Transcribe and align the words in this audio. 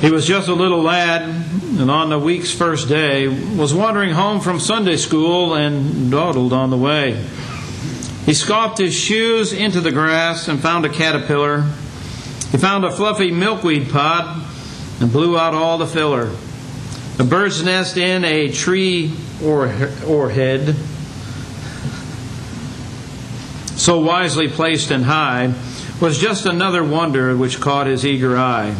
He 0.00 0.10
was 0.10 0.26
just 0.26 0.48
a 0.48 0.54
little 0.54 0.80
lad, 0.80 1.20
and 1.22 1.90
on 1.90 2.08
the 2.08 2.18
week's 2.18 2.50
first 2.50 2.88
day 2.88 3.28
was 3.28 3.74
wandering 3.74 4.12
home 4.12 4.40
from 4.40 4.58
Sunday 4.58 4.96
school 4.96 5.52
and 5.52 6.10
dawdled 6.10 6.54
on 6.54 6.70
the 6.70 6.78
way. 6.78 7.22
He 8.24 8.32
scoffed 8.32 8.78
his 8.78 8.94
shoes 8.94 9.52
into 9.52 9.82
the 9.82 9.90
grass 9.90 10.48
and 10.48 10.58
found 10.58 10.86
a 10.86 10.88
caterpillar. 10.88 11.66
He 12.50 12.56
found 12.56 12.86
a 12.86 12.90
fluffy 12.90 13.30
milkweed 13.30 13.90
pod 13.90 14.42
and 15.02 15.12
blew 15.12 15.38
out 15.38 15.52
all 15.52 15.76
the 15.76 15.86
filler. 15.86 16.30
A 17.18 17.24
bird's 17.24 17.62
nest 17.62 17.98
in 17.98 18.24
a 18.24 18.50
tree 18.50 19.12
or, 19.44 19.66
or 20.06 20.30
head, 20.30 20.76
so 23.76 24.00
wisely 24.00 24.48
placed 24.48 24.90
and 24.90 25.04
high, 25.04 25.52
was 26.00 26.18
just 26.18 26.46
another 26.46 26.82
wonder 26.82 27.36
which 27.36 27.60
caught 27.60 27.86
his 27.86 28.06
eager 28.06 28.38
eye. 28.38 28.74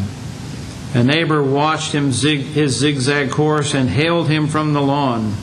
A 0.94 1.04
neighbor 1.04 1.42
watched 1.42 1.92
him 1.92 2.10
zig, 2.10 2.40
his 2.40 2.76
zigzag 2.76 3.30
course 3.30 3.74
and 3.74 3.88
hailed 3.88 4.28
him 4.28 4.48
from 4.48 4.72
the 4.72 4.82
lawn 4.82 5.34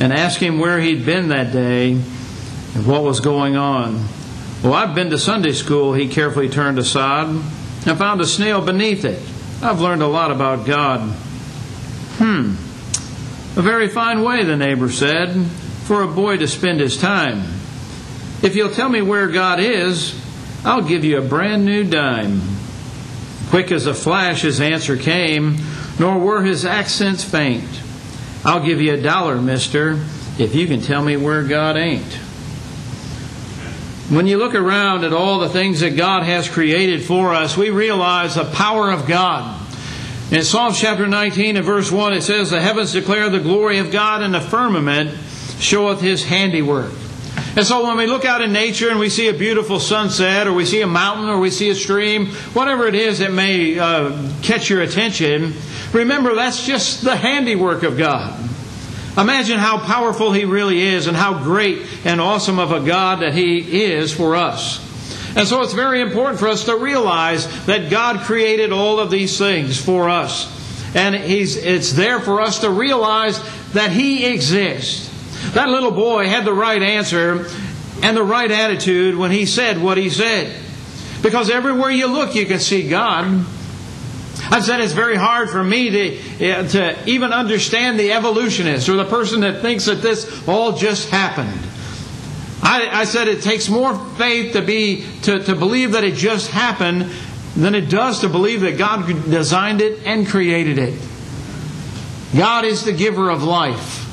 and 0.00 0.12
asked 0.12 0.38
him 0.38 0.58
where 0.58 0.80
he'd 0.80 1.04
been 1.04 1.28
that 1.28 1.52
day 1.52 1.92
and 1.92 2.86
what 2.86 3.02
was 3.02 3.20
going 3.20 3.56
on. 3.56 4.06
Well, 4.62 4.74
I've 4.74 4.94
been 4.94 5.10
to 5.10 5.18
Sunday 5.18 5.52
school, 5.52 5.92
he 5.92 6.08
carefully 6.08 6.48
turned 6.48 6.78
aside 6.78 7.28
and 7.28 7.98
found 7.98 8.20
a 8.20 8.26
snail 8.26 8.60
beneath 8.60 9.04
it. 9.04 9.20
I've 9.62 9.80
learned 9.80 10.02
a 10.02 10.06
lot 10.06 10.30
about 10.30 10.66
God. 10.66 11.00
Hmm. 12.18 12.54
A 13.58 13.62
very 13.62 13.88
fine 13.88 14.22
way, 14.22 14.44
the 14.44 14.56
neighbor 14.56 14.90
said, 14.90 15.46
for 15.84 16.02
a 16.02 16.08
boy 16.08 16.38
to 16.38 16.48
spend 16.48 16.80
his 16.80 16.96
time. 16.96 17.42
If 18.42 18.56
you'll 18.56 18.70
tell 18.70 18.88
me 18.88 19.02
where 19.02 19.28
God 19.28 19.60
is, 19.60 20.20
I'll 20.64 20.82
give 20.82 21.04
you 21.04 21.18
a 21.18 21.22
brand 21.22 21.64
new 21.64 21.84
dime. 21.84 22.40
Quick 23.54 23.70
as 23.70 23.86
a 23.86 23.94
flash, 23.94 24.42
his 24.42 24.60
answer 24.60 24.96
came, 24.96 25.58
nor 26.00 26.18
were 26.18 26.42
his 26.42 26.64
accents 26.64 27.22
faint. 27.22 27.68
I'll 28.44 28.66
give 28.66 28.80
you 28.80 28.94
a 28.94 29.00
dollar, 29.00 29.40
mister, 29.40 29.92
if 30.40 30.56
you 30.56 30.66
can 30.66 30.80
tell 30.80 31.04
me 31.04 31.16
where 31.16 31.44
God 31.44 31.76
ain't. 31.76 32.14
When 34.10 34.26
you 34.26 34.38
look 34.38 34.56
around 34.56 35.04
at 35.04 35.12
all 35.12 35.38
the 35.38 35.48
things 35.48 35.78
that 35.82 35.96
God 35.96 36.24
has 36.24 36.48
created 36.48 37.04
for 37.04 37.32
us, 37.32 37.56
we 37.56 37.70
realize 37.70 38.34
the 38.34 38.44
power 38.44 38.90
of 38.90 39.06
God. 39.06 39.64
In 40.32 40.42
Psalm 40.42 40.72
chapter 40.74 41.06
19 41.06 41.56
and 41.56 41.64
verse 41.64 41.92
1, 41.92 42.12
it 42.12 42.22
says, 42.22 42.50
The 42.50 42.60
heavens 42.60 42.92
declare 42.92 43.30
the 43.30 43.38
glory 43.38 43.78
of 43.78 43.92
God, 43.92 44.20
and 44.20 44.34
the 44.34 44.40
firmament 44.40 45.16
showeth 45.60 46.00
his 46.00 46.24
handiwork. 46.24 46.90
And 47.56 47.64
so 47.64 47.86
when 47.86 47.96
we 47.96 48.06
look 48.06 48.24
out 48.24 48.40
in 48.40 48.52
nature 48.52 48.90
and 48.90 48.98
we 48.98 49.08
see 49.08 49.28
a 49.28 49.32
beautiful 49.32 49.78
sunset, 49.78 50.48
or 50.48 50.52
we 50.52 50.64
see 50.64 50.80
a 50.80 50.88
mountain, 50.88 51.28
or 51.28 51.38
we 51.38 51.50
see 51.50 51.70
a 51.70 51.74
stream, 51.74 52.26
whatever 52.52 52.88
it 52.88 52.96
is 52.96 53.20
that 53.20 53.32
may 53.32 53.78
uh, 53.78 54.28
catch 54.42 54.68
your 54.68 54.82
attention, 54.82 55.52
remember 55.92 56.34
that's 56.34 56.66
just 56.66 57.04
the 57.04 57.14
handiwork 57.14 57.84
of 57.84 57.96
God. 57.96 58.40
Imagine 59.16 59.58
how 59.58 59.78
powerful 59.78 60.32
He 60.32 60.44
really 60.44 60.82
is 60.82 61.06
and 61.06 61.16
how 61.16 61.44
great 61.44 61.86
and 62.04 62.20
awesome 62.20 62.58
of 62.58 62.72
a 62.72 62.80
God 62.80 63.20
that 63.20 63.34
He 63.34 63.84
is 63.84 64.12
for 64.12 64.34
us. 64.34 64.80
And 65.36 65.46
so 65.46 65.62
it's 65.62 65.72
very 65.72 66.00
important 66.00 66.40
for 66.40 66.48
us 66.48 66.64
to 66.64 66.76
realize 66.76 67.66
that 67.66 67.90
God 67.90 68.20
created 68.20 68.72
all 68.72 68.98
of 68.98 69.12
these 69.12 69.38
things 69.38 69.80
for 69.80 70.08
us. 70.08 70.50
And 70.96 71.14
it's 71.14 71.92
there 71.92 72.20
for 72.20 72.40
us 72.40 72.60
to 72.60 72.70
realize 72.70 73.40
that 73.72 73.92
He 73.92 74.26
exists. 74.26 75.03
That 75.52 75.68
little 75.68 75.90
boy 75.90 76.28
had 76.28 76.44
the 76.44 76.54
right 76.54 76.82
answer 76.82 77.46
and 78.02 78.16
the 78.16 78.24
right 78.24 78.50
attitude 78.50 79.16
when 79.16 79.30
he 79.30 79.46
said 79.46 79.80
what 79.80 79.96
he 79.96 80.10
said. 80.10 80.60
Because 81.22 81.50
everywhere 81.50 81.90
you 81.90 82.06
look, 82.06 82.34
you 82.34 82.46
can 82.46 82.58
see 82.58 82.88
God. 82.88 83.46
I've 84.50 84.64
said 84.64 84.80
it's 84.80 84.92
very 84.92 85.16
hard 85.16 85.48
for 85.48 85.64
me 85.64 85.90
to, 85.90 86.44
eh, 86.44 86.68
to 86.68 87.08
even 87.08 87.32
understand 87.32 87.98
the 87.98 88.12
evolutionist 88.12 88.88
or 88.88 88.96
the 88.96 89.04
person 89.04 89.40
that 89.40 89.62
thinks 89.62 89.86
that 89.86 90.02
this 90.02 90.46
all 90.46 90.72
just 90.72 91.08
happened. 91.08 91.58
I, 92.62 92.88
I 93.00 93.04
said 93.04 93.28
it 93.28 93.42
takes 93.42 93.68
more 93.68 93.94
faith 94.16 94.52
to 94.54 94.62
be 94.62 95.04
to, 95.22 95.42
to 95.44 95.54
believe 95.54 95.92
that 95.92 96.04
it 96.04 96.14
just 96.14 96.50
happened 96.50 97.10
than 97.56 97.74
it 97.74 97.88
does 97.88 98.20
to 98.20 98.28
believe 98.28 98.62
that 98.62 98.78
God 98.78 99.06
designed 99.30 99.80
it 99.80 100.00
and 100.04 100.26
created 100.26 100.78
it. 100.78 101.00
God 102.36 102.64
is 102.64 102.84
the 102.84 102.92
giver 102.92 103.30
of 103.30 103.42
life. 103.42 104.03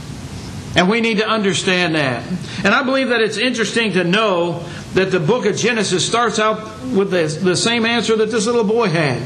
And 0.76 0.90
we 0.90 1.02
need 1.02 1.18
to 1.18 1.28
understand 1.28 1.96
that. 1.96 2.26
And 2.64 2.74
I 2.74 2.84
believe 2.84 3.09
that 3.09 3.20
it's 3.22 3.38
interesting 3.38 3.94
to 3.94 4.04
know 4.04 4.66
that 4.94 5.12
the 5.12 5.20
book 5.20 5.46
of 5.46 5.58
Genesis 5.58 6.06
starts 6.06 6.40
out 6.40 6.82
with 6.86 7.12
the, 7.12 7.28
the 7.44 7.56
same 7.56 7.86
answer 7.86 8.16
that 8.16 8.32
this 8.32 8.46
little 8.46 8.64
boy 8.64 8.88
had 8.88 9.22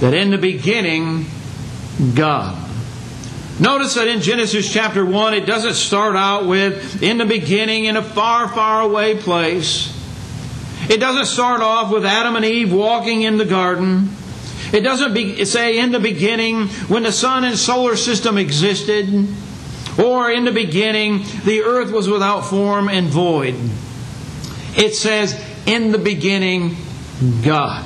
that 0.00 0.12
in 0.12 0.30
the 0.30 0.38
beginning, 0.38 1.24
God. 2.14 2.62
Notice 3.58 3.94
that 3.94 4.08
in 4.08 4.20
Genesis 4.20 4.70
chapter 4.70 5.04
1, 5.04 5.32
it 5.32 5.46
doesn't 5.46 5.74
start 5.74 6.14
out 6.14 6.46
with 6.46 7.02
in 7.02 7.16
the 7.16 7.24
beginning 7.24 7.86
in 7.86 7.96
a 7.96 8.02
far, 8.02 8.48
far 8.48 8.82
away 8.82 9.16
place. 9.16 9.94
It 10.90 11.00
doesn't 11.00 11.24
start 11.24 11.62
off 11.62 11.90
with 11.90 12.04
Adam 12.04 12.36
and 12.36 12.44
Eve 12.44 12.72
walking 12.72 13.22
in 13.22 13.38
the 13.38 13.46
garden. 13.46 14.10
It 14.74 14.80
doesn't 14.80 15.14
be, 15.14 15.42
say 15.46 15.78
in 15.78 15.90
the 15.90 16.00
beginning 16.00 16.68
when 16.88 17.04
the 17.04 17.12
sun 17.12 17.44
and 17.44 17.56
solar 17.56 17.96
system 17.96 18.36
existed. 18.36 19.26
Or 19.98 20.30
in 20.30 20.44
the 20.44 20.52
beginning, 20.52 21.24
the 21.44 21.62
earth 21.62 21.90
was 21.90 22.08
without 22.08 22.42
form 22.42 22.88
and 22.88 23.06
void. 23.06 23.54
It 24.76 24.94
says, 24.94 25.42
in 25.66 25.90
the 25.90 25.98
beginning, 25.98 26.76
God. 27.42 27.84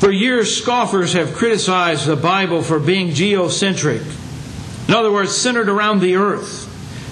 For 0.00 0.10
years, 0.10 0.56
scoffers 0.56 1.12
have 1.12 1.34
criticized 1.34 2.06
the 2.06 2.16
Bible 2.16 2.62
for 2.62 2.80
being 2.80 3.12
geocentric. 3.12 4.02
In 4.88 4.94
other 4.94 5.12
words, 5.12 5.36
centered 5.36 5.68
around 5.68 6.00
the 6.00 6.16
earth. 6.16 6.66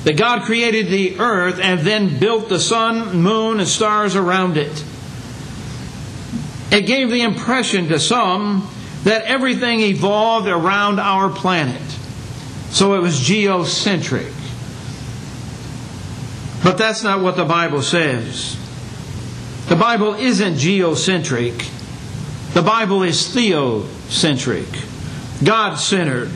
That 0.04 0.16
God 0.16 0.42
created 0.42 0.88
the 0.88 1.20
earth 1.20 1.60
and 1.60 1.80
then 1.80 2.18
built 2.18 2.48
the 2.48 2.58
sun, 2.58 3.20
moon, 3.20 3.60
and 3.60 3.68
stars 3.68 4.16
around 4.16 4.56
it. 4.56 4.84
It 6.70 6.86
gave 6.86 7.10
the 7.10 7.22
impression 7.22 7.88
to 7.88 7.98
some 7.98 8.68
that 9.04 9.24
everything 9.24 9.80
evolved 9.80 10.48
around 10.48 10.98
our 10.98 11.30
planet. 11.30 11.97
So 12.70 12.94
it 12.94 13.00
was 13.00 13.18
geocentric. 13.20 14.32
But 16.62 16.76
that's 16.76 17.02
not 17.02 17.22
what 17.22 17.36
the 17.36 17.44
Bible 17.44 17.82
says. 17.82 18.56
The 19.68 19.76
Bible 19.76 20.14
isn't 20.14 20.56
geocentric. 20.56 21.68
The 22.54 22.62
Bible 22.62 23.02
is 23.02 23.28
theocentric, 23.34 24.66
God 25.44 25.76
centered. 25.76 26.30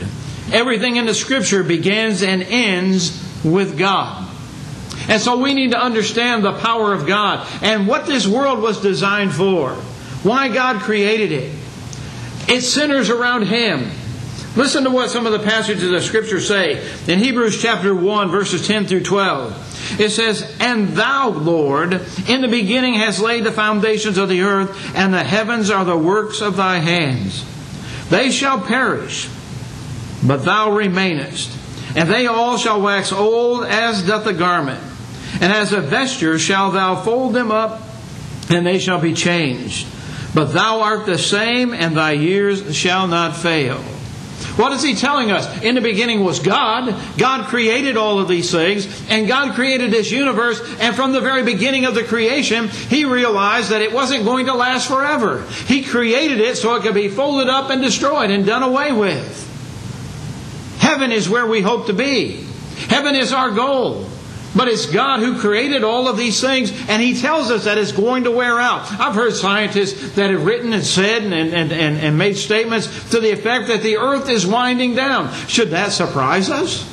Everything 0.51 0.97
in 0.97 1.05
the 1.05 1.13
Scripture 1.13 1.63
begins 1.63 2.21
and 2.21 2.43
ends 2.43 3.19
with 3.43 3.77
God. 3.77 4.29
And 5.09 5.21
so 5.21 5.37
we 5.37 5.53
need 5.53 5.71
to 5.71 5.79
understand 5.79 6.45
the 6.45 6.53
power 6.53 6.93
of 6.93 7.07
God 7.07 7.47
and 7.61 7.87
what 7.87 8.05
this 8.05 8.27
world 8.27 8.61
was 8.61 8.81
designed 8.81 9.33
for, 9.33 9.71
why 10.21 10.47
God 10.47 10.81
created 10.81 11.31
it. 11.31 11.55
It 12.47 12.61
centers 12.61 13.09
around 13.09 13.47
Him. 13.47 13.89
Listen 14.55 14.83
to 14.83 14.91
what 14.91 15.09
some 15.09 15.25
of 15.25 15.31
the 15.31 15.39
passages 15.39 15.91
of 15.91 16.03
Scripture 16.03 16.39
say. 16.39 16.87
In 17.07 17.17
Hebrews 17.17 17.59
chapter 17.59 17.95
1, 17.95 18.29
verses 18.29 18.67
10 18.67 18.85
through 18.85 19.03
12, 19.03 19.99
it 19.99 20.09
says, 20.11 20.55
And 20.59 20.89
thou, 20.89 21.29
Lord, 21.29 21.93
in 22.27 22.41
the 22.41 22.47
beginning 22.47 22.93
hast 22.93 23.19
laid 23.19 23.45
the 23.45 23.51
foundations 23.51 24.19
of 24.19 24.29
the 24.29 24.41
earth, 24.41 24.95
and 24.95 25.11
the 25.11 25.23
heavens 25.23 25.71
are 25.71 25.83
the 25.83 25.97
works 25.97 26.39
of 26.41 26.55
thy 26.55 26.77
hands. 26.77 27.43
They 28.09 28.29
shall 28.29 28.61
perish, 28.61 29.27
but 30.23 30.45
thou 30.45 30.71
remainest, 30.71 31.51
and 31.95 32.07
they 32.07 32.27
all 32.27 32.57
shall 32.57 32.79
wax 32.79 33.11
old 33.11 33.65
as 33.65 34.05
doth 34.05 34.27
a 34.27 34.33
garment. 34.33 34.81
And 35.41 35.51
as 35.51 35.73
a 35.73 35.81
vesture 35.81 36.37
shall 36.37 36.69
thou 36.69 36.95
fold 36.95 37.33
them 37.33 37.49
up, 37.49 37.81
and 38.51 38.67
they 38.67 38.77
shall 38.77 39.01
be 39.01 39.15
changed. 39.15 39.87
But 40.35 40.53
thou 40.53 40.81
art 40.81 41.07
the 41.07 41.17
same, 41.17 41.73
and 41.73 41.97
thy 41.97 42.11
years 42.11 42.75
shall 42.75 43.07
not 43.07 43.35
fail. 43.35 43.83
What 44.55 44.71
is 44.71 44.83
he 44.83 44.93
telling 44.93 45.31
us? 45.31 45.63
In 45.63 45.73
the 45.73 45.81
beginning 45.81 46.23
was 46.23 46.39
God. 46.39 46.95
God 47.17 47.47
created 47.47 47.97
all 47.97 48.19
of 48.19 48.27
these 48.27 48.51
things, 48.51 48.87
and 49.09 49.27
God 49.27 49.55
created 49.55 49.89
this 49.89 50.11
universe, 50.11 50.61
and 50.79 50.95
from 50.95 51.11
the 51.11 51.21
very 51.21 51.43
beginning 51.43 51.85
of 51.85 51.95
the 51.95 52.03
creation, 52.03 52.67
he 52.67 53.05
realized 53.05 53.71
that 53.71 53.81
it 53.81 53.91
wasn't 53.91 54.25
going 54.25 54.45
to 54.45 54.53
last 54.53 54.87
forever. 54.87 55.41
He 55.67 55.83
created 55.83 56.39
it 56.39 56.57
so 56.57 56.75
it 56.75 56.83
could 56.83 56.93
be 56.93 57.09
folded 57.09 57.49
up 57.49 57.71
and 57.71 57.81
destroyed 57.81 58.29
and 58.29 58.45
done 58.45 58.61
away 58.61 58.91
with. 58.91 59.49
Heaven 60.79 61.11
is 61.11 61.27
where 61.27 61.47
we 61.47 61.61
hope 61.61 61.87
to 61.87 61.93
be. 61.93 62.45
Heaven 62.89 63.15
is 63.15 63.33
our 63.33 63.49
goal. 63.49 64.07
But 64.55 64.67
it's 64.67 64.85
God 64.85 65.19
who 65.19 65.39
created 65.39 65.83
all 65.83 66.07
of 66.07 66.15
these 66.15 66.39
things, 66.39 66.71
and 66.87 67.01
He 67.01 67.19
tells 67.19 67.49
us 67.49 67.65
that 67.65 67.77
it's 67.77 67.91
going 67.91 68.25
to 68.25 68.31
wear 68.31 68.59
out. 68.59 68.91
I've 68.99 69.15
heard 69.15 69.33
scientists 69.33 70.13
that 70.13 70.29
have 70.29 70.45
written 70.45 70.73
and 70.73 70.83
said 70.83 71.23
and, 71.23 71.33
and, 71.33 71.71
and, 71.71 71.97
and 71.97 72.17
made 72.17 72.37
statements 72.37 73.09
to 73.09 73.19
the 73.19 73.31
effect 73.31 73.67
that 73.67 73.81
the 73.81 73.97
earth 73.97 74.29
is 74.29 74.45
winding 74.45 74.93
down. 74.93 75.33
Should 75.47 75.71
that 75.71 75.91
surprise 75.91 76.49
us? 76.51 76.89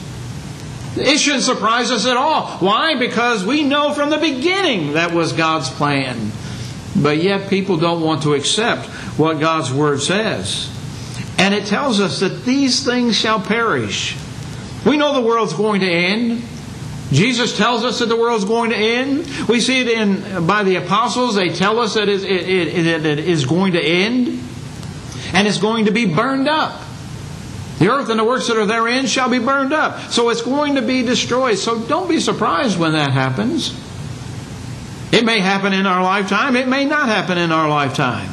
It 0.97 1.19
shouldn't 1.19 1.45
surprise 1.45 1.91
us 1.91 2.07
at 2.07 2.17
all. 2.17 2.47
Why? 2.59 2.99
Because 2.99 3.45
we 3.45 3.63
know 3.63 3.93
from 3.93 4.11
the 4.11 4.19
beginning 4.19 4.95
that 4.95 5.13
was 5.13 5.33
God's 5.33 5.71
plan. 5.71 6.33
But 6.97 7.19
yet 7.19 7.49
people 7.49 7.77
don't 7.77 8.01
want 8.01 8.23
to 8.23 8.35
accept 8.35 8.87
what 9.17 9.39
God's 9.39 9.73
Word 9.73 10.01
says. 10.01 10.69
And 11.39 11.55
it 11.55 11.67
tells 11.67 12.01
us 12.01 12.21
that 12.21 12.45
these 12.45 12.85
things 12.85 13.17
shall 13.17 13.41
perish. 13.41 14.17
We 14.85 14.97
know 14.97 15.15
the 15.15 15.21
world's 15.21 15.53
going 15.53 15.81
to 15.83 15.91
end. 15.91 16.43
Jesus 17.13 17.57
tells 17.57 17.85
us 17.85 17.99
that 17.99 18.07
the 18.07 18.17
world's 18.17 18.45
going 18.45 18.71
to 18.71 18.77
end. 18.77 19.27
We 19.49 19.61
see 19.61 19.81
it 19.81 19.89
in 19.89 20.47
by 20.47 20.63
the 20.63 20.77
apostles. 20.77 21.35
They 21.35 21.49
tell 21.49 21.81
us 21.81 21.95
that 21.95 22.09
it, 22.09 22.23
it, 22.23 22.49
it, 22.49 23.07
it 23.07 23.19
is 23.19 23.45
going 23.47 23.73
to 23.73 23.83
end 23.83 24.41
and 25.33 25.49
it's 25.49 25.59
going 25.59 25.87
to 25.87 25.93
be 25.93 26.07
burned 26.07 26.49
up. 26.49 26.81
The 27.79 27.91
earth 27.91 28.11
and 28.11 28.19
the 28.19 28.25
works 28.25 28.49
that 28.49 28.59
are 28.59 28.67
therein 28.67 29.07
shall 29.07 29.31
be 29.31 29.39
burned 29.39 29.73
up. 29.73 30.11
So 30.11 30.29
it's 30.29 30.43
going 30.43 30.75
to 30.75 30.83
be 30.83 31.03
destroyed. 31.03 31.59
So 31.59 31.81
don't 31.81 32.09
be 32.09 32.21
surprised 32.21 32.79
when 32.79 32.93
that 32.93 33.13
happens. 33.13 33.75
It 35.13 35.25
may 35.25 35.41
happen 35.41 35.73
in 35.73 35.87
our 35.87 36.03
lifetime, 36.03 36.55
it 36.57 36.69
may 36.69 36.85
not 36.85 37.09
happen 37.09 37.39
in 37.39 37.51
our 37.51 37.69
lifetime. 37.69 38.31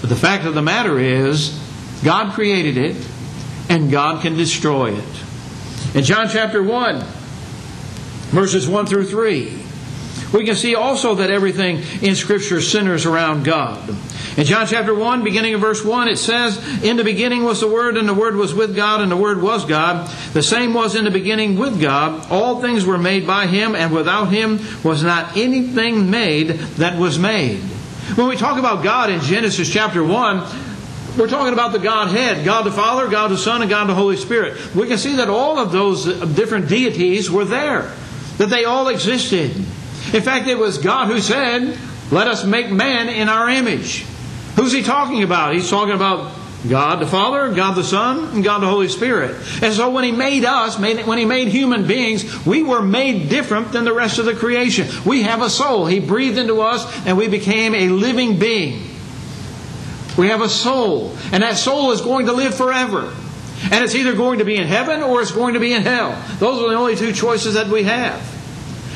But 0.00 0.08
the 0.08 0.16
fact 0.16 0.46
of 0.46 0.54
the 0.54 0.62
matter 0.62 0.98
is, 0.98 1.58
God 2.02 2.32
created 2.32 2.78
it, 2.78 2.96
and 3.68 3.90
God 3.90 4.22
can 4.22 4.36
destroy 4.36 4.94
it. 4.94 5.19
In 5.94 6.04
John 6.04 6.28
chapter 6.28 6.62
1, 6.62 7.00
verses 8.30 8.68
1 8.68 8.86
through 8.86 9.06
3, 9.06 9.60
we 10.32 10.44
can 10.44 10.54
see 10.54 10.76
also 10.76 11.16
that 11.16 11.30
everything 11.30 11.82
in 12.00 12.14
Scripture 12.14 12.60
centers 12.60 13.06
around 13.06 13.44
God. 13.44 13.88
In 14.36 14.44
John 14.44 14.68
chapter 14.68 14.94
1, 14.94 15.24
beginning 15.24 15.54
of 15.54 15.60
verse 15.60 15.84
1, 15.84 16.06
it 16.06 16.16
says, 16.16 16.84
In 16.84 16.96
the 16.96 17.02
beginning 17.02 17.42
was 17.42 17.60
the 17.60 17.68
Word, 17.68 17.96
and 17.96 18.08
the 18.08 18.14
Word 18.14 18.36
was 18.36 18.54
with 18.54 18.76
God, 18.76 19.00
and 19.00 19.10
the 19.10 19.16
Word 19.16 19.42
was 19.42 19.64
God. 19.64 20.08
The 20.32 20.42
same 20.42 20.72
was 20.72 20.94
in 20.94 21.04
the 21.04 21.10
beginning 21.10 21.58
with 21.58 21.80
God. 21.80 22.30
All 22.30 22.60
things 22.60 22.86
were 22.86 22.98
made 22.98 23.26
by 23.26 23.48
Him, 23.48 23.74
and 23.74 23.92
without 23.92 24.26
Him 24.26 24.60
was 24.84 25.02
not 25.02 25.36
anything 25.36 26.08
made 26.08 26.50
that 26.78 26.96
was 26.96 27.18
made. 27.18 27.58
When 28.14 28.28
we 28.28 28.36
talk 28.36 28.58
about 28.58 28.84
God 28.84 29.10
in 29.10 29.20
Genesis 29.20 29.68
chapter 29.68 30.04
1, 30.04 30.69
we're 31.16 31.28
talking 31.28 31.52
about 31.52 31.72
the 31.72 31.78
Godhead 31.78 32.44
God 32.44 32.62
the 32.62 32.72
Father, 32.72 33.08
God 33.08 33.30
the 33.30 33.38
Son, 33.38 33.62
and 33.62 33.70
God 33.70 33.88
the 33.88 33.94
Holy 33.94 34.16
Spirit. 34.16 34.74
We 34.74 34.86
can 34.86 34.98
see 34.98 35.16
that 35.16 35.28
all 35.28 35.58
of 35.58 35.72
those 35.72 36.06
uh, 36.06 36.24
different 36.24 36.68
deities 36.68 37.30
were 37.30 37.44
there, 37.44 37.92
that 38.38 38.50
they 38.50 38.64
all 38.64 38.88
existed. 38.88 39.50
In 40.12 40.22
fact, 40.22 40.46
it 40.46 40.58
was 40.58 40.78
God 40.78 41.08
who 41.08 41.20
said, 41.20 41.78
Let 42.10 42.26
us 42.26 42.44
make 42.44 42.70
man 42.70 43.08
in 43.08 43.28
our 43.28 43.48
image. 43.48 44.04
Who's 44.56 44.72
he 44.72 44.82
talking 44.82 45.22
about? 45.22 45.54
He's 45.54 45.70
talking 45.70 45.94
about 45.94 46.32
God 46.68 46.96
the 46.96 47.06
Father, 47.06 47.54
God 47.54 47.74
the 47.74 47.84
Son, 47.84 48.34
and 48.34 48.44
God 48.44 48.58
the 48.58 48.68
Holy 48.68 48.88
Spirit. 48.88 49.34
And 49.62 49.72
so 49.72 49.90
when 49.90 50.04
He 50.04 50.12
made 50.12 50.44
us, 50.44 50.78
when 50.78 51.18
He 51.18 51.24
made 51.24 51.48
human 51.48 51.86
beings, 51.86 52.44
we 52.44 52.62
were 52.62 52.82
made 52.82 53.30
different 53.30 53.72
than 53.72 53.84
the 53.84 53.94
rest 53.94 54.18
of 54.18 54.26
the 54.26 54.34
creation. 54.34 54.86
We 55.06 55.22
have 55.22 55.40
a 55.40 55.48
soul. 55.48 55.86
He 55.86 56.00
breathed 56.00 56.38
into 56.38 56.60
us 56.60 56.84
and 57.06 57.16
we 57.16 57.28
became 57.28 57.74
a 57.74 57.88
living 57.88 58.38
being. 58.38 58.89
We 60.20 60.28
have 60.28 60.42
a 60.42 60.50
soul. 60.50 61.16
And 61.32 61.42
that 61.42 61.56
soul 61.56 61.92
is 61.92 62.02
going 62.02 62.26
to 62.26 62.34
live 62.34 62.54
forever. 62.54 63.10
And 63.72 63.82
it's 63.82 63.94
either 63.94 64.14
going 64.14 64.40
to 64.40 64.44
be 64.44 64.56
in 64.56 64.66
heaven 64.66 65.02
or 65.02 65.22
it's 65.22 65.32
going 65.32 65.54
to 65.54 65.60
be 65.60 65.72
in 65.72 65.80
hell. 65.80 66.10
Those 66.38 66.60
are 66.60 66.68
the 66.68 66.76
only 66.76 66.94
two 66.94 67.14
choices 67.14 67.54
that 67.54 67.68
we 67.68 67.84
have. 67.84 68.20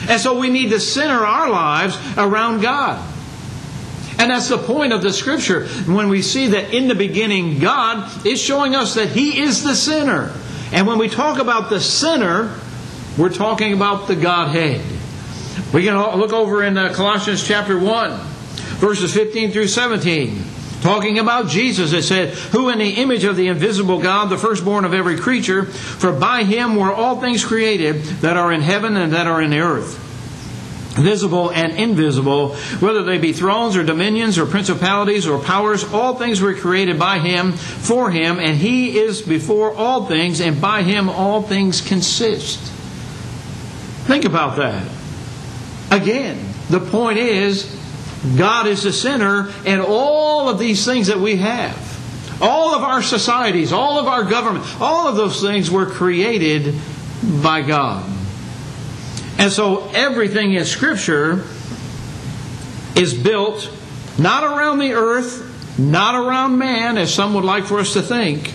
And 0.06 0.20
so 0.20 0.38
we 0.38 0.50
need 0.50 0.68
to 0.68 0.80
center 0.80 1.24
our 1.24 1.48
lives 1.48 1.96
around 2.18 2.60
God. 2.60 3.02
And 4.18 4.30
that's 4.30 4.50
the 4.50 4.58
point 4.58 4.92
of 4.92 5.00
the 5.00 5.14
scripture. 5.14 5.66
When 5.86 6.10
we 6.10 6.20
see 6.20 6.48
that 6.48 6.74
in 6.74 6.88
the 6.88 6.94
beginning 6.94 7.58
God 7.58 8.26
is 8.26 8.38
showing 8.38 8.74
us 8.74 8.92
that 8.92 9.08
He 9.08 9.40
is 9.40 9.64
the 9.64 9.74
sinner. 9.74 10.30
And 10.72 10.86
when 10.86 10.98
we 10.98 11.08
talk 11.08 11.38
about 11.38 11.70
the 11.70 11.80
sinner, 11.80 12.54
we're 13.16 13.32
talking 13.32 13.72
about 13.72 14.08
the 14.08 14.16
Godhead. 14.16 14.82
We 15.72 15.84
can 15.84 15.96
look 16.18 16.34
over 16.34 16.62
in 16.62 16.76
uh, 16.76 16.92
Colossians 16.92 17.42
chapter 17.42 17.78
1, 17.78 18.10
verses 18.76 19.14
15 19.14 19.52
through 19.52 19.68
17. 19.68 20.50
Talking 20.84 21.18
about 21.18 21.48
Jesus, 21.48 21.94
it 21.94 22.02
said, 22.02 22.34
Who 22.52 22.68
in 22.68 22.78
the 22.78 22.90
image 22.90 23.24
of 23.24 23.36
the 23.36 23.48
invisible 23.48 24.02
God, 24.02 24.28
the 24.28 24.36
firstborn 24.36 24.84
of 24.84 24.92
every 24.92 25.16
creature, 25.16 25.64
for 25.64 26.12
by 26.12 26.44
him 26.44 26.76
were 26.76 26.92
all 26.92 27.22
things 27.22 27.42
created 27.42 28.02
that 28.20 28.36
are 28.36 28.52
in 28.52 28.60
heaven 28.60 28.94
and 28.94 29.14
that 29.14 29.26
are 29.26 29.40
in 29.40 29.48
the 29.48 29.60
earth 29.60 30.02
visible 30.94 31.50
and 31.50 31.72
invisible, 31.72 32.54
whether 32.80 33.02
they 33.02 33.16
be 33.16 33.32
thrones 33.32 33.76
or 33.76 33.82
dominions 33.82 34.38
or 34.38 34.44
principalities 34.44 35.26
or 35.26 35.40
powers, 35.40 35.82
all 35.92 36.16
things 36.16 36.40
were 36.40 36.54
created 36.54 36.98
by 36.98 37.18
him, 37.18 37.52
for 37.52 38.10
him, 38.10 38.38
and 38.38 38.56
he 38.56 38.98
is 38.98 39.22
before 39.22 39.74
all 39.74 40.06
things, 40.06 40.40
and 40.40 40.60
by 40.60 40.82
him 40.82 41.08
all 41.08 41.42
things 41.42 41.80
consist. 41.80 42.60
Think 44.06 44.24
about 44.24 44.58
that. 44.58 44.88
Again, 45.90 46.38
the 46.68 46.78
point 46.78 47.18
is, 47.18 47.83
God 48.36 48.66
is 48.66 48.82
the 48.82 48.92
center, 48.92 49.52
and 49.66 49.80
all 49.82 50.48
of 50.48 50.58
these 50.58 50.84
things 50.84 51.08
that 51.08 51.18
we 51.18 51.36
have, 51.36 52.40
all 52.42 52.74
of 52.74 52.82
our 52.82 53.02
societies, 53.02 53.72
all 53.72 53.98
of 53.98 54.06
our 54.06 54.24
government, 54.24 54.64
all 54.80 55.06
of 55.06 55.16
those 55.16 55.40
things 55.40 55.70
were 55.70 55.86
created 55.86 56.74
by 57.42 57.62
God. 57.62 58.04
And 59.38 59.52
so 59.52 59.88
everything 59.90 60.54
in 60.54 60.64
Scripture 60.64 61.44
is 62.96 63.12
built 63.12 63.70
not 64.18 64.44
around 64.44 64.78
the 64.78 64.92
earth, 64.94 65.78
not 65.78 66.14
around 66.14 66.58
man, 66.58 66.96
as 66.96 67.12
some 67.12 67.34
would 67.34 67.44
like 67.44 67.64
for 67.64 67.78
us 67.78 67.92
to 67.94 68.02
think, 68.02 68.52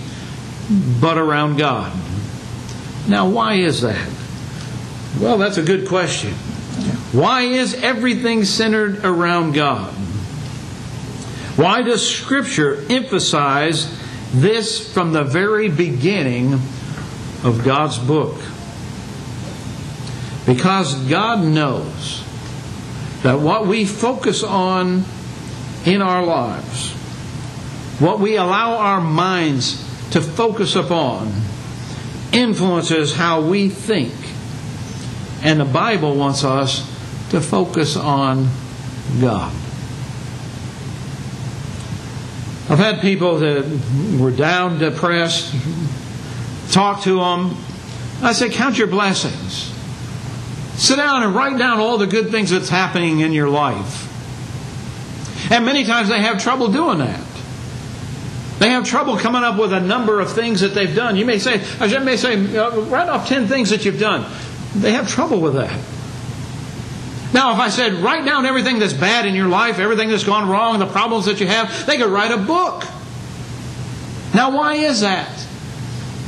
but 1.01 1.17
around 1.17 1.57
God. 1.57 1.91
Now, 3.07 3.29
why 3.29 3.55
is 3.55 3.81
that? 3.81 4.09
Well, 5.19 5.37
that's 5.37 5.57
a 5.57 5.63
good 5.63 5.87
question. 5.87 6.33
Why 7.11 7.41
is 7.41 7.73
everything 7.75 8.43
centered 8.45 9.03
around 9.03 9.53
God? 9.53 9.93
Why 11.55 11.81
does 11.81 12.09
Scripture 12.09 12.85
emphasize 12.89 13.93
this 14.31 14.93
from 14.93 15.11
the 15.11 15.23
very 15.23 15.69
beginning 15.69 16.53
of 17.43 17.61
God's 17.65 17.99
book? 17.99 18.41
Because 20.45 20.95
God 21.09 21.43
knows 21.43 22.23
that 23.23 23.39
what 23.39 23.67
we 23.67 23.85
focus 23.85 24.43
on 24.43 25.03
in 25.85 26.01
our 26.01 26.23
lives, 26.23 26.91
what 27.99 28.19
we 28.19 28.35
allow 28.35 28.77
our 28.77 29.01
minds 29.01 29.83
to 30.11 30.21
focus 30.21 30.75
upon, 30.75 31.31
influences 32.31 33.15
how 33.15 33.41
we 33.41 33.69
think. 33.69 34.13
And 35.41 35.59
the 35.59 35.65
Bible 35.65 36.15
wants 36.15 36.43
us 36.43 36.79
to 37.31 37.39
focus 37.39 37.95
on 37.95 38.49
God. 39.21 39.53
I've 42.69 42.77
had 42.77 43.01
people 43.01 43.39
that 43.39 43.65
were 44.19 44.31
down, 44.31 44.77
depressed, 44.77 45.55
talk 46.71 47.01
to 47.03 47.19
them. 47.19 47.57
I 48.21 48.33
say, 48.33 48.49
Count 48.49 48.77
your 48.77 48.87
blessings. 48.87 49.73
Sit 50.75 50.97
down 50.97 51.23
and 51.23 51.33
write 51.33 51.57
down 51.57 51.79
all 51.79 51.97
the 51.97 52.07
good 52.07 52.29
things 52.29 52.51
that's 52.51 52.69
happening 52.69 53.21
in 53.21 53.33
your 53.33 53.49
life. 53.49 54.05
And 55.51 55.65
many 55.65 55.83
times 55.83 56.09
they 56.09 56.21
have 56.21 56.41
trouble 56.41 56.67
doing 56.71 56.99
that. 56.99 57.25
They 58.59 58.69
have 58.69 58.85
trouble 58.85 59.17
coming 59.17 59.41
up 59.41 59.57
with 59.57 59.73
a 59.73 59.79
number 59.79 60.19
of 60.19 60.31
things 60.31 60.61
that 60.61 60.69
they've 60.75 60.93
done. 60.93 61.15
You 61.15 61.25
may 61.25 61.39
say, 61.39 61.63
I 61.79 61.97
may 61.99 62.17
say, 62.17 62.57
uh, 62.57 62.81
write 62.81 63.09
off 63.09 63.27
10 63.27 63.47
things 63.47 63.69
that 63.69 63.85
you've 63.85 63.99
done. 63.99 64.29
They 64.75 64.91
have 64.91 65.07
trouble 65.07 65.41
with 65.41 65.55
that. 65.55 65.77
Now, 67.33 67.53
if 67.53 67.59
I 67.59 67.69
said, 67.69 67.93
write 67.93 68.25
down 68.25 68.45
everything 68.45 68.79
that's 68.79 68.93
bad 68.93 69.25
in 69.25 69.35
your 69.35 69.47
life, 69.47 69.79
everything 69.79 70.09
that's 70.09 70.23
gone 70.23 70.49
wrong, 70.49 70.79
the 70.79 70.87
problems 70.87 71.25
that 71.25 71.39
you 71.39 71.47
have, 71.47 71.85
they 71.85 71.97
could 71.97 72.09
write 72.09 72.31
a 72.31 72.37
book. 72.37 72.83
Now, 74.33 74.55
why 74.55 74.75
is 74.75 75.01
that? 75.01 75.29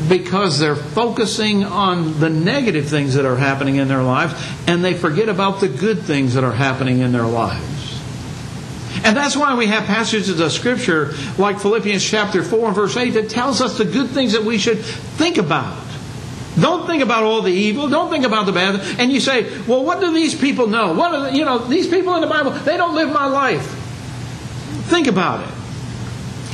because 0.07 0.59
they're 0.59 0.75
focusing 0.75 1.63
on 1.63 2.19
the 2.19 2.29
negative 2.29 2.87
things 2.87 3.15
that 3.15 3.25
are 3.25 3.35
happening 3.35 3.75
in 3.75 3.87
their 3.87 4.03
lives 4.03 4.33
and 4.67 4.83
they 4.83 4.93
forget 4.93 5.29
about 5.29 5.59
the 5.59 5.67
good 5.67 5.99
things 5.99 6.33
that 6.33 6.43
are 6.43 6.51
happening 6.51 6.99
in 6.99 7.11
their 7.11 7.25
lives. 7.25 7.99
And 9.03 9.15
that's 9.15 9.35
why 9.35 9.55
we 9.55 9.67
have 9.67 9.85
passages 9.85 10.39
of 10.39 10.51
Scripture 10.51 11.13
like 11.37 11.59
Philippians 11.59 12.03
chapter 12.03 12.43
4 12.43 12.67
and 12.67 12.75
verse 12.75 12.97
8 12.97 13.11
that 13.11 13.29
tells 13.29 13.61
us 13.61 13.77
the 13.77 13.85
good 13.85 14.09
things 14.09 14.33
that 14.33 14.43
we 14.43 14.57
should 14.57 14.79
think 14.79 15.37
about. 15.37 15.77
Don't 16.59 16.85
think 16.85 17.01
about 17.01 17.23
all 17.23 17.41
the 17.41 17.51
evil. 17.51 17.87
Don't 17.87 18.09
think 18.09 18.25
about 18.25 18.45
the 18.45 18.51
bad. 18.51 18.81
And 18.99 19.11
you 19.11 19.19
say, 19.19 19.57
well, 19.65 19.83
what 19.83 19.99
do 19.99 20.13
these 20.13 20.35
people 20.35 20.67
know? 20.67 20.93
What 20.93 21.13
are 21.13 21.31
the, 21.31 21.37
you 21.37 21.45
know, 21.45 21.59
these 21.59 21.87
people 21.87 22.13
in 22.15 22.21
the 22.21 22.27
Bible, 22.27 22.51
they 22.51 22.77
don't 22.77 22.93
live 22.93 23.11
my 23.11 23.25
life. 23.25 23.65
Think 24.89 25.07
about 25.07 25.47
it. 25.47 25.53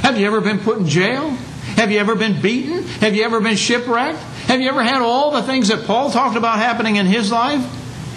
Have 0.01 0.19
you 0.19 0.27
ever 0.27 0.41
been 0.41 0.59
put 0.59 0.77
in 0.77 0.87
jail? 0.87 1.31
Have 1.77 1.91
you 1.91 1.99
ever 1.99 2.15
been 2.15 2.41
beaten? 2.41 2.83
Have 2.83 3.15
you 3.15 3.23
ever 3.23 3.39
been 3.41 3.55
shipwrecked? 3.55 4.19
Have 4.47 4.61
you 4.61 4.69
ever 4.69 4.83
had 4.83 5.01
all 5.01 5.31
the 5.31 5.43
things 5.43 5.67
that 5.69 5.85
Paul 5.85 6.11
talked 6.11 6.37
about 6.37 6.59
happening 6.59 6.95
in 6.95 7.05
his 7.05 7.31
life? 7.31 7.65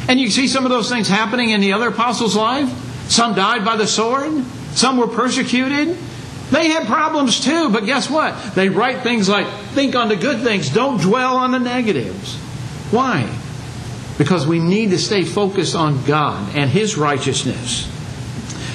And 0.08 0.20
you 0.20 0.30
see 0.30 0.48
some 0.48 0.64
of 0.64 0.70
those 0.70 0.88
things 0.88 1.08
happening 1.08 1.50
in 1.50 1.60
the 1.60 1.72
other 1.72 1.88
apostles' 1.88 2.36
life? 2.36 2.68
Some 3.10 3.34
died 3.34 3.64
by 3.64 3.76
the 3.76 3.86
sword, 3.86 4.44
some 4.72 4.96
were 4.96 5.08
persecuted. 5.08 5.96
They 6.50 6.68
had 6.68 6.86
problems 6.86 7.40
too, 7.40 7.70
but 7.70 7.86
guess 7.86 8.10
what? 8.10 8.54
They 8.54 8.68
write 8.68 9.02
things 9.02 9.28
like, 9.28 9.46
think 9.72 9.94
on 9.94 10.08
the 10.08 10.16
good 10.16 10.42
things, 10.42 10.68
don't 10.70 11.00
dwell 11.00 11.36
on 11.36 11.52
the 11.52 11.60
negatives. 11.60 12.36
Why? 12.90 13.32
Because 14.18 14.46
we 14.46 14.58
need 14.58 14.90
to 14.90 14.98
stay 14.98 15.24
focused 15.24 15.74
on 15.74 16.04
God 16.04 16.56
and 16.56 16.68
His 16.68 16.96
righteousness. 16.96 17.88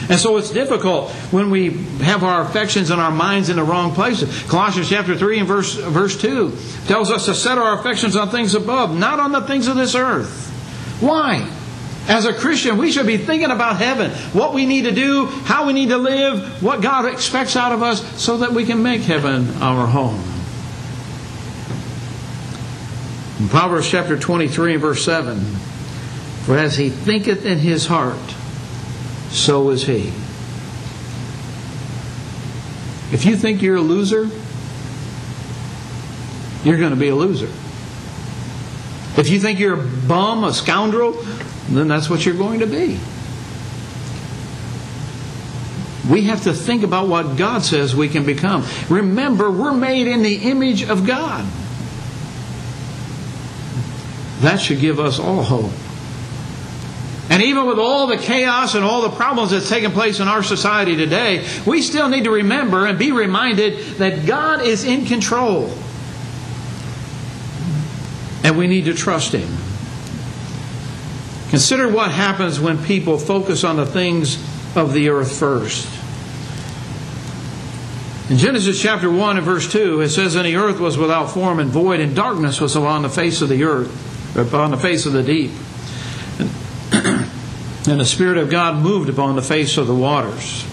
And 0.09 0.19
so 0.19 0.37
it's 0.37 0.51
difficult 0.51 1.09
when 1.31 1.49
we 1.49 1.71
have 2.03 2.23
our 2.23 2.43
affections 2.43 2.91
and 2.91 3.01
our 3.01 3.11
minds 3.11 3.49
in 3.49 3.55
the 3.55 3.63
wrong 3.63 3.93
places. 3.93 4.43
Colossians 4.43 4.89
chapter 4.89 5.17
3 5.17 5.39
and 5.39 5.47
verse, 5.47 5.75
verse 5.75 6.19
2 6.21 6.55
tells 6.85 7.09
us 7.09 7.25
to 7.25 7.33
set 7.33 7.57
our 7.57 7.79
affections 7.79 8.15
on 8.15 8.29
things 8.29 8.53
above, 8.53 8.95
not 8.95 9.19
on 9.19 9.31
the 9.31 9.41
things 9.41 9.67
of 9.67 9.75
this 9.75 9.95
earth. 9.95 10.51
Why? 11.01 11.51
As 12.07 12.25
a 12.25 12.33
Christian, 12.33 12.77
we 12.77 12.91
should 12.91 13.07
be 13.07 13.17
thinking 13.17 13.49
about 13.49 13.77
heaven, 13.77 14.11
what 14.31 14.53
we 14.53 14.67
need 14.67 14.83
to 14.83 14.91
do, 14.91 15.25
how 15.25 15.65
we 15.65 15.73
need 15.73 15.89
to 15.89 15.97
live, 15.97 16.61
what 16.61 16.81
God 16.81 17.05
expects 17.05 17.55
out 17.55 17.71
of 17.71 17.81
us, 17.81 18.21
so 18.21 18.37
that 18.37 18.51
we 18.51 18.63
can 18.63 18.83
make 18.83 19.01
heaven 19.01 19.49
our 19.61 19.87
home. 19.87 20.21
In 23.39 23.49
Proverbs 23.49 23.89
chapter 23.89 24.17
23 24.17 24.73
and 24.73 24.81
verse 24.81 25.03
7 25.03 25.39
For 26.45 26.57
as 26.57 26.77
he 26.77 26.89
thinketh 26.89 27.43
in 27.43 27.57
his 27.57 27.87
heart, 27.87 28.35
so 29.29 29.71
is 29.71 29.83
he. 29.85 30.13
If 33.11 33.25
you 33.25 33.35
think 33.35 33.63
you're 33.63 33.77
a 33.77 33.81
loser, 33.81 34.29
you're 36.63 36.77
going 36.77 36.91
to 36.91 36.99
be 36.99 37.09
a 37.09 37.15
loser. 37.15 37.49
If 39.19 39.29
you 39.29 39.39
think 39.39 39.59
you're 39.59 39.79
a 39.79 39.87
bum, 40.07 40.43
a 40.43 40.53
scoundrel, 40.53 41.13
then 41.69 41.87
that's 41.87 42.09
what 42.09 42.25
you're 42.25 42.35
going 42.35 42.59
to 42.59 42.67
be. 42.67 42.99
We 46.09 46.23
have 46.23 46.43
to 46.43 46.53
think 46.53 46.83
about 46.83 47.07
what 47.07 47.35
God 47.35 47.63
says 47.63 47.95
we 47.95 48.09
can 48.09 48.25
become. 48.25 48.63
Remember, 48.89 49.49
we're 49.49 49.73
made 49.73 50.07
in 50.07 50.21
the 50.21 50.35
image 50.35 50.83
of 50.83 51.07
God. 51.07 51.45
That 54.41 54.57
should 54.57 54.79
give 54.79 54.99
us 54.99 55.17
all 55.19 55.41
hope. 55.41 55.71
And 57.29 57.41
even 57.41 57.65
with 57.65 57.79
all 57.79 58.05
the 58.05 58.17
chaos 58.17 58.75
and 58.75 58.85
all 58.85 59.01
the 59.01 59.09
problems 59.09 59.49
that's 59.49 59.67
taking 59.67 59.91
place 59.91 60.19
in 60.19 60.27
our 60.27 60.43
society 60.43 60.95
today, 60.95 61.47
we 61.65 61.81
still 61.81 62.07
need 62.07 62.25
to 62.25 62.31
remember 62.31 62.85
and 62.85 62.99
be 62.99 63.11
reminded 63.11 63.97
that 63.97 64.27
God 64.27 64.61
is 64.61 64.83
in 64.83 65.05
control. 65.05 65.73
And 68.43 68.55
we 68.59 68.67
need 68.67 68.85
to 68.85 68.93
trust 68.93 69.31
Him. 69.31 69.64
Consider 71.55 71.87
what 71.87 72.11
happens 72.11 72.59
when 72.59 72.83
people 72.83 73.17
focus 73.17 73.63
on 73.63 73.77
the 73.77 73.85
things 73.85 74.35
of 74.75 74.91
the 74.91 75.07
earth 75.07 75.39
first. 75.39 75.87
In 78.29 78.37
Genesis 78.37 78.81
chapter 78.81 79.09
1 79.09 79.37
and 79.37 79.45
verse 79.45 79.71
2, 79.71 80.01
it 80.01 80.09
says, 80.09 80.35
And 80.35 80.45
the 80.45 80.57
earth 80.57 80.81
was 80.81 80.97
without 80.97 81.27
form 81.31 81.61
and 81.61 81.69
void, 81.69 82.01
and 82.01 82.13
darkness 82.13 82.59
was 82.59 82.75
upon 82.75 83.03
the 83.03 83.09
face 83.09 83.41
of 83.41 83.47
the 83.47 83.63
earth, 83.63 84.35
upon 84.37 84.71
the 84.71 84.77
face 84.77 85.05
of 85.05 85.13
the 85.13 85.23
deep. 85.23 85.51
And 87.87 87.99
the 88.01 88.03
Spirit 88.03 88.37
of 88.37 88.49
God 88.49 88.83
moved 88.83 89.07
upon 89.07 89.37
the 89.37 89.41
face 89.41 89.77
of 89.77 89.87
the 89.87 89.95
waters. 89.95 90.65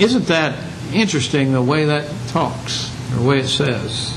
Isn't 0.00 0.24
that 0.28 0.58
interesting 0.94 1.52
the 1.52 1.60
way 1.60 1.84
that 1.84 2.10
talks, 2.28 2.90
the 3.10 3.20
way 3.20 3.40
it 3.40 3.48
says? 3.48 4.14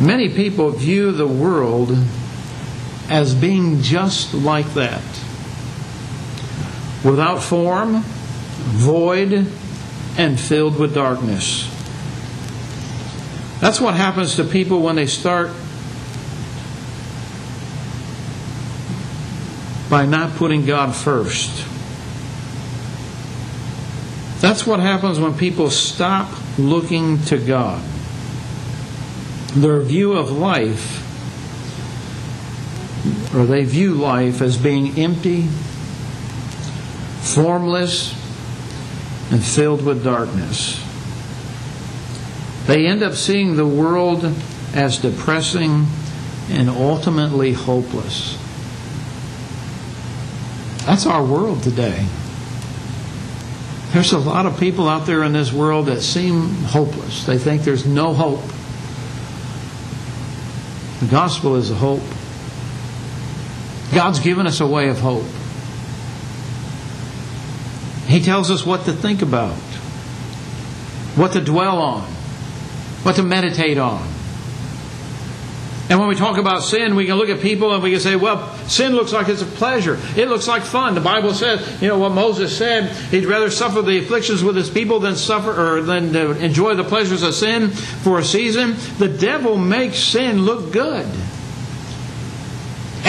Many 0.00 0.30
people 0.30 0.70
view 0.70 1.12
the 1.12 1.28
world 1.28 1.96
as 3.10 3.34
being 3.34 3.80
just 3.82 4.34
like 4.34 4.66
that 4.74 5.02
without 7.04 7.42
form, 7.42 8.02
void, 8.02 9.46
and 10.16 10.40
filled 10.40 10.78
with 10.78 10.94
darkness. 10.94 11.70
That's 13.60 13.80
what 13.80 13.94
happens 13.94 14.36
to 14.36 14.44
people 14.44 14.80
when 14.80 14.96
they 14.96 15.06
start 15.06 15.50
by 19.90 20.06
not 20.06 20.34
putting 20.36 20.64
God 20.64 20.94
first. 20.94 21.66
That's 24.40 24.66
what 24.66 24.80
happens 24.80 25.18
when 25.18 25.36
people 25.36 25.70
stop 25.70 26.30
looking 26.58 27.22
to 27.24 27.38
God. 27.38 27.82
Their 29.54 29.80
view 29.80 30.14
of 30.14 30.30
life, 30.30 31.03
or 33.34 33.44
they 33.44 33.64
view 33.64 33.94
life 33.94 34.40
as 34.40 34.56
being 34.56 34.98
empty, 34.98 35.42
formless, 37.20 38.12
and 39.30 39.42
filled 39.42 39.84
with 39.84 40.04
darkness. 40.04 40.80
They 42.66 42.86
end 42.86 43.02
up 43.02 43.14
seeing 43.14 43.56
the 43.56 43.66
world 43.66 44.24
as 44.74 44.98
depressing 44.98 45.86
and 46.50 46.68
ultimately 46.68 47.52
hopeless. 47.52 48.38
That's 50.86 51.06
our 51.06 51.24
world 51.24 51.62
today. 51.62 52.06
There's 53.92 54.12
a 54.12 54.18
lot 54.18 54.44
of 54.44 54.58
people 54.58 54.88
out 54.88 55.06
there 55.06 55.22
in 55.22 55.32
this 55.32 55.52
world 55.52 55.86
that 55.86 56.00
seem 56.02 56.48
hopeless. 56.64 57.24
They 57.26 57.38
think 57.38 57.62
there's 57.62 57.86
no 57.86 58.12
hope. 58.12 58.42
The 61.00 61.06
gospel 61.06 61.56
is 61.56 61.70
a 61.70 61.74
hope. 61.74 62.02
God's 63.94 64.18
given 64.18 64.46
us 64.46 64.60
a 64.60 64.66
way 64.66 64.88
of 64.88 64.98
hope. 64.98 65.24
He 68.06 68.20
tells 68.20 68.50
us 68.50 68.66
what 68.66 68.84
to 68.84 68.92
think 68.92 69.22
about, 69.22 69.54
what 71.16 71.32
to 71.32 71.40
dwell 71.40 71.78
on, 71.80 72.02
what 73.02 73.16
to 73.16 73.22
meditate 73.22 73.78
on. 73.78 74.06
And 75.90 75.98
when 75.98 76.08
we 76.08 76.14
talk 76.14 76.38
about 76.38 76.62
sin, 76.62 76.96
we 76.96 77.04
can 77.06 77.16
look 77.16 77.28
at 77.28 77.40
people 77.40 77.74
and 77.74 77.82
we 77.82 77.90
can 77.90 78.00
say, 78.00 78.16
well, 78.16 78.56
sin 78.66 78.94
looks 78.94 79.12
like 79.12 79.28
it's 79.28 79.42
a 79.42 79.46
pleasure. 79.46 79.98
It 80.16 80.28
looks 80.28 80.48
like 80.48 80.62
fun. 80.62 80.94
The 80.94 81.02
Bible 81.02 81.34
says, 81.34 81.82
you 81.82 81.88
know, 81.88 81.98
what 81.98 82.12
Moses 82.12 82.56
said, 82.56 82.90
he'd 83.10 83.26
rather 83.26 83.50
suffer 83.50 83.82
the 83.82 83.98
afflictions 83.98 84.42
with 84.42 84.56
his 84.56 84.70
people 84.70 84.98
than 84.98 85.14
suffer 85.14 85.50
or 85.50 85.82
than 85.82 86.12
to 86.14 86.30
enjoy 86.42 86.74
the 86.74 86.84
pleasures 86.84 87.22
of 87.22 87.34
sin 87.34 87.68
for 87.68 88.18
a 88.18 88.24
season. 88.24 88.76
The 88.98 89.08
devil 89.08 89.58
makes 89.58 89.98
sin 89.98 90.42
look 90.42 90.72
good. 90.72 91.06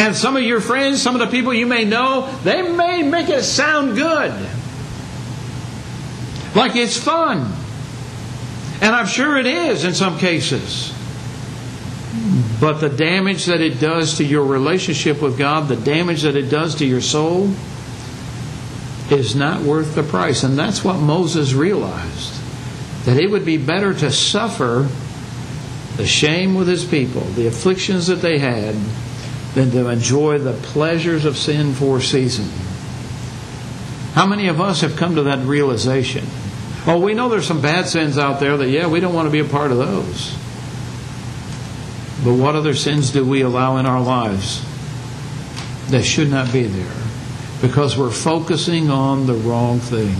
And 0.05 0.15
some 0.15 0.37
of 0.37 0.43
your 0.43 0.61
friends, 0.61 1.01
some 1.01 1.15
of 1.15 1.19
the 1.19 1.35
people 1.35 1.51
you 1.51 1.65
may 1.65 1.83
know, 1.83 2.31
they 2.43 2.61
may 2.61 3.01
make 3.01 3.27
it 3.27 3.41
sound 3.41 3.95
good. 3.95 4.31
Like 6.53 6.75
it's 6.75 6.95
fun. 6.95 7.51
And 8.81 8.95
I'm 8.95 9.07
sure 9.07 9.35
it 9.35 9.47
is 9.47 9.83
in 9.83 9.95
some 9.95 10.19
cases. 10.19 10.93
But 12.61 12.81
the 12.81 12.89
damage 12.89 13.45
that 13.45 13.61
it 13.61 13.79
does 13.79 14.17
to 14.17 14.23
your 14.23 14.45
relationship 14.45 15.23
with 15.23 15.39
God, 15.39 15.69
the 15.69 15.75
damage 15.75 16.21
that 16.21 16.35
it 16.35 16.51
does 16.51 16.75
to 16.75 16.85
your 16.85 17.01
soul, 17.01 17.49
is 19.09 19.35
not 19.35 19.63
worth 19.63 19.95
the 19.95 20.03
price. 20.03 20.43
And 20.43 20.55
that's 20.55 20.83
what 20.83 20.99
Moses 20.99 21.53
realized 21.53 22.39
that 23.05 23.17
it 23.17 23.31
would 23.31 23.43
be 23.43 23.57
better 23.57 23.91
to 23.95 24.11
suffer 24.11 24.87
the 25.97 26.05
shame 26.05 26.53
with 26.53 26.67
his 26.67 26.85
people, 26.85 27.21
the 27.21 27.47
afflictions 27.47 28.05
that 28.05 28.17
they 28.17 28.37
had, 28.37 28.75
than 29.55 29.71
to 29.71 29.87
enjoy 29.89 30.37
the 30.37 30.53
pleasures 30.53 31.25
of 31.25 31.37
sin 31.37 31.73
for 31.73 31.97
a 31.97 32.01
season. 32.01 32.47
How 34.13 34.27
many 34.27 34.47
of 34.47 34.61
us 34.61 34.81
have 34.81 34.95
come 34.95 35.15
to 35.15 35.23
that 35.23 35.39
realization? 35.45 36.25
Well, 36.85 37.01
we 37.01 37.13
know 37.13 37.29
there's 37.29 37.47
some 37.47 37.61
bad 37.61 37.87
sins 37.87 38.17
out 38.17 38.39
there 38.39 38.57
that, 38.57 38.69
yeah, 38.69 38.87
we 38.87 38.99
don't 38.99 39.13
want 39.13 39.27
to 39.27 39.31
be 39.31 39.39
a 39.39 39.45
part 39.45 39.71
of 39.71 39.77
those. 39.77 40.35
But 42.23 42.35
what 42.35 42.55
other 42.55 42.75
sins 42.75 43.11
do 43.11 43.25
we 43.25 43.41
allow 43.41 43.77
in 43.77 43.85
our 43.85 44.01
lives 44.01 44.63
that 45.89 46.03
should 46.03 46.29
not 46.29 46.51
be 46.51 46.63
there? 46.63 47.03
Because 47.61 47.97
we're 47.97 48.11
focusing 48.11 48.89
on 48.89 49.25
the 49.25 49.33
wrong 49.33 49.79
thing. 49.79 50.15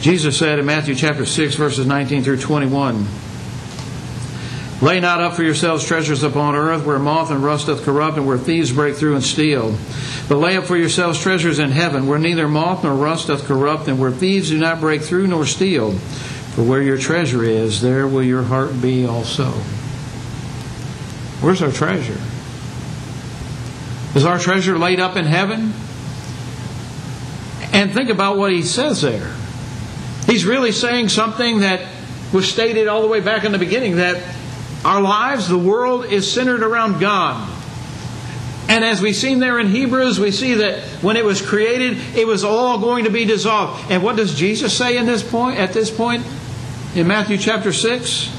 Jesus 0.00 0.38
said 0.38 0.58
in 0.58 0.66
Matthew 0.66 0.94
chapter 0.94 1.24
6, 1.24 1.54
verses 1.54 1.86
19 1.86 2.24
through 2.24 2.38
21, 2.38 3.06
Lay 4.84 5.00
not 5.00 5.18
up 5.18 5.32
for 5.32 5.42
yourselves 5.42 5.82
treasures 5.82 6.22
upon 6.22 6.54
earth, 6.54 6.84
where 6.84 6.98
moth 6.98 7.30
and 7.30 7.42
rust 7.42 7.68
doth 7.68 7.84
corrupt, 7.84 8.18
and 8.18 8.26
where 8.26 8.36
thieves 8.36 8.70
break 8.70 8.96
through 8.96 9.14
and 9.14 9.24
steal. 9.24 9.74
But 10.28 10.36
lay 10.36 10.58
up 10.58 10.64
for 10.64 10.76
yourselves 10.76 11.18
treasures 11.18 11.58
in 11.58 11.70
heaven, 11.70 12.06
where 12.06 12.18
neither 12.18 12.46
moth 12.46 12.84
nor 12.84 12.92
rust 12.92 13.28
doth 13.28 13.46
corrupt, 13.46 13.88
and 13.88 13.98
where 13.98 14.10
thieves 14.10 14.50
do 14.50 14.58
not 14.58 14.80
break 14.80 15.00
through 15.00 15.28
nor 15.28 15.46
steal. 15.46 15.92
For 15.92 16.62
where 16.62 16.82
your 16.82 16.98
treasure 16.98 17.42
is, 17.42 17.80
there 17.80 18.06
will 18.06 18.22
your 18.22 18.42
heart 18.42 18.82
be 18.82 19.06
also. 19.06 19.52
Where's 21.40 21.62
our 21.62 21.72
treasure? 21.72 22.20
Is 24.14 24.26
our 24.26 24.38
treasure 24.38 24.78
laid 24.78 25.00
up 25.00 25.16
in 25.16 25.24
heaven? 25.24 25.72
And 27.72 27.94
think 27.94 28.10
about 28.10 28.36
what 28.36 28.52
he 28.52 28.60
says 28.60 29.00
there. 29.00 29.34
He's 30.26 30.44
really 30.44 30.72
saying 30.72 31.08
something 31.08 31.60
that 31.60 31.88
was 32.34 32.46
stated 32.52 32.86
all 32.86 33.00
the 33.00 33.08
way 33.08 33.20
back 33.20 33.44
in 33.44 33.52
the 33.52 33.58
beginning 33.58 33.96
that 33.96 34.22
our 34.84 35.00
lives, 35.00 35.48
the 35.48 35.58
world, 35.58 36.06
is 36.06 36.30
centered 36.30 36.62
around 36.62 37.00
God. 37.00 37.50
And 38.68 38.84
as 38.84 39.02
we've 39.02 39.16
seen 39.16 39.40
there 39.40 39.58
in 39.58 39.68
Hebrews, 39.68 40.18
we 40.18 40.30
see 40.30 40.54
that 40.54 40.80
when 41.02 41.16
it 41.16 41.24
was 41.24 41.42
created, 41.42 41.98
it 42.16 42.26
was 42.26 42.44
all 42.44 42.78
going 42.78 43.04
to 43.04 43.10
be 43.10 43.24
dissolved. 43.24 43.90
And 43.90 44.02
what 44.02 44.16
does 44.16 44.34
Jesus 44.34 44.76
say 44.76 44.96
in 44.96 45.06
this 45.06 45.22
point 45.22 45.58
at 45.58 45.72
this 45.72 45.90
point? 45.90 46.24
In 46.94 47.06
Matthew 47.06 47.36
chapter 47.36 47.72
6? 47.72 48.30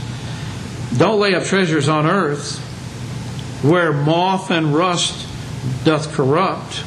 Don't 0.98 1.20
lay 1.20 1.36
up 1.36 1.44
treasures 1.44 1.90
on 1.90 2.06
earth 2.06 2.62
where 3.62 3.92
moth 3.92 4.52
and 4.52 4.74
rust 4.76 5.28
doth 5.84 6.14
corrupt, 6.14 6.84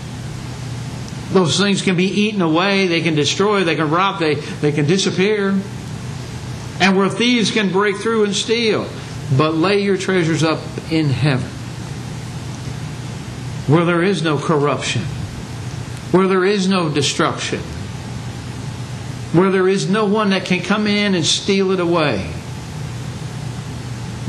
Those 1.32 1.58
things 1.58 1.82
can 1.82 1.96
be 1.96 2.06
eaten 2.06 2.40
away, 2.40 2.86
they 2.86 3.00
can 3.00 3.14
destroy, 3.14 3.64
they 3.64 3.76
can 3.76 3.90
rot, 3.90 4.20
they, 4.20 4.36
they 4.36 4.72
can 4.72 4.86
disappear. 4.86 5.58
And 6.80 6.96
where 6.96 7.08
thieves 7.08 7.50
can 7.50 7.72
break 7.72 7.96
through 7.96 8.24
and 8.24 8.34
steal. 8.34 8.88
But 9.36 9.54
lay 9.54 9.82
your 9.82 9.98
treasures 9.98 10.42
up 10.42 10.60
in 10.90 11.10
heaven, 11.10 11.50
where 13.66 13.84
there 13.84 14.02
is 14.02 14.22
no 14.22 14.38
corruption, 14.38 15.02
where 16.12 16.26
there 16.26 16.44
is 16.44 16.66
no 16.66 16.88
destruction, 16.88 17.60
where 19.34 19.50
there 19.50 19.68
is 19.68 19.90
no 19.90 20.06
one 20.06 20.30
that 20.30 20.46
can 20.46 20.60
come 20.60 20.86
in 20.86 21.14
and 21.14 21.26
steal 21.26 21.72
it 21.72 21.80
away, 21.80 22.32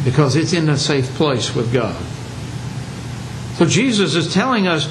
because 0.03 0.35
it's 0.35 0.51
in 0.51 0.67
a 0.67 0.77
safe 0.77 1.07
place 1.15 1.55
with 1.55 1.71
God. 1.71 1.95
So 3.55 3.65
Jesus 3.65 4.15
is 4.15 4.33
telling 4.33 4.67
us 4.67 4.87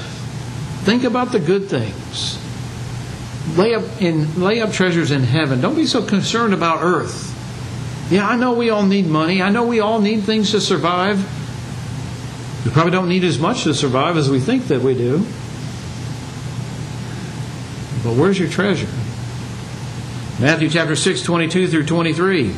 think 0.85 1.05
about 1.05 1.33
the 1.33 1.41
good 1.41 1.69
things. 1.69 2.39
Lay 3.57 3.75
up 3.75 3.85
in 4.01 4.41
lay 4.41 4.61
up 4.61 4.73
treasures 4.73 5.11
in 5.11 5.23
heaven. 5.23 5.61
Don't 5.61 5.75
be 5.75 5.87
so 5.87 6.03
concerned 6.03 6.53
about 6.53 6.83
earth. 6.83 7.35
Yeah, 8.11 8.27
I 8.27 8.37
know 8.37 8.55
we 8.55 8.71
all 8.71 8.87
need 8.87 9.07
money. 9.07 9.43
I 9.43 9.51
know 9.51 9.67
we 9.67 9.81
all 9.81 10.01
need 10.01 10.23
things 10.23 10.53
to 10.53 10.61
survive. 10.61 11.19
We 12.65 12.71
probably 12.71 12.93
don't 12.93 13.09
need 13.09 13.25
as 13.25 13.39
much 13.39 13.65
to 13.65 13.75
survive 13.75 14.17
as 14.17 14.31
we 14.31 14.41
think 14.41 14.69
that 14.69 14.81
we 14.81 14.95
do. 14.95 15.19
But 18.03 18.17
where's 18.17 18.39
your 18.39 18.49
treasure? 18.49 18.89
Matthew 20.41 20.71
chapter 20.71 20.97
6, 20.97 21.23
22 21.23 21.69
through 21.69 21.85
23. 21.85 22.55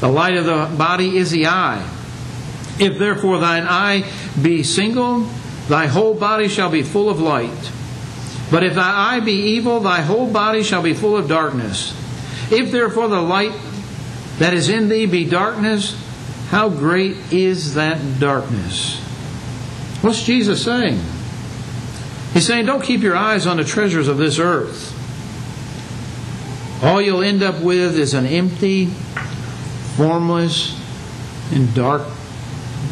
The 0.00 0.08
light 0.08 0.36
of 0.36 0.44
the 0.44 0.76
body 0.76 1.16
is 1.16 1.30
the 1.30 1.46
eye. 1.46 1.88
If 2.78 2.98
therefore 2.98 3.38
thine 3.38 3.66
eye 3.66 4.04
be 4.40 4.62
single, 4.62 5.20
thy 5.68 5.86
whole 5.86 6.14
body 6.14 6.48
shall 6.48 6.70
be 6.70 6.82
full 6.82 7.08
of 7.08 7.20
light. 7.20 7.72
But 8.50 8.64
if 8.64 8.74
thy 8.74 9.14
eye 9.14 9.20
be 9.20 9.32
evil, 9.32 9.80
thy 9.80 10.00
whole 10.00 10.30
body 10.30 10.62
shall 10.62 10.82
be 10.82 10.92
full 10.92 11.16
of 11.16 11.28
darkness. 11.28 11.94
If 12.50 12.72
therefore 12.72 13.08
the 13.08 13.20
light 13.20 13.52
that 14.40 14.54
is 14.54 14.70
in 14.70 14.88
thee 14.88 15.04
be 15.06 15.24
darkness, 15.26 15.94
how 16.48 16.70
great 16.70 17.16
is 17.30 17.74
that 17.74 18.18
darkness? 18.18 18.98
What's 20.00 20.22
Jesus 20.22 20.64
saying? 20.64 20.98
He's 22.32 22.46
saying, 22.46 22.64
don't 22.64 22.82
keep 22.82 23.02
your 23.02 23.16
eyes 23.16 23.46
on 23.46 23.58
the 23.58 23.64
treasures 23.64 24.08
of 24.08 24.16
this 24.16 24.38
earth. 24.38 24.96
All 26.82 27.02
you'll 27.02 27.22
end 27.22 27.42
up 27.42 27.60
with 27.60 27.98
is 27.98 28.14
an 28.14 28.24
empty, 28.24 28.86
formless, 29.96 30.74
and 31.52 31.74
dark 31.74 32.08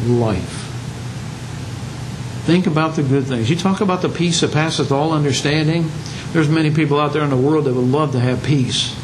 life. 0.05 0.67
Think 2.45 2.67
about 2.67 2.95
the 2.95 3.01
good 3.01 3.23
things. 3.25 3.49
You 3.49 3.55
talk 3.55 3.81
about 3.81 4.03
the 4.03 4.09
peace 4.09 4.41
that 4.41 4.53
passeth 4.53 4.91
all 4.91 5.13
understanding. 5.13 5.89
There's 6.31 6.49
many 6.49 6.69
people 6.69 6.99
out 6.99 7.13
there 7.13 7.23
in 7.23 7.31
the 7.31 7.37
world 7.37 7.65
that 7.65 7.73
would 7.73 7.89
love 7.89 8.11
to 8.11 8.19
have 8.19 8.43
peace. 8.43 8.98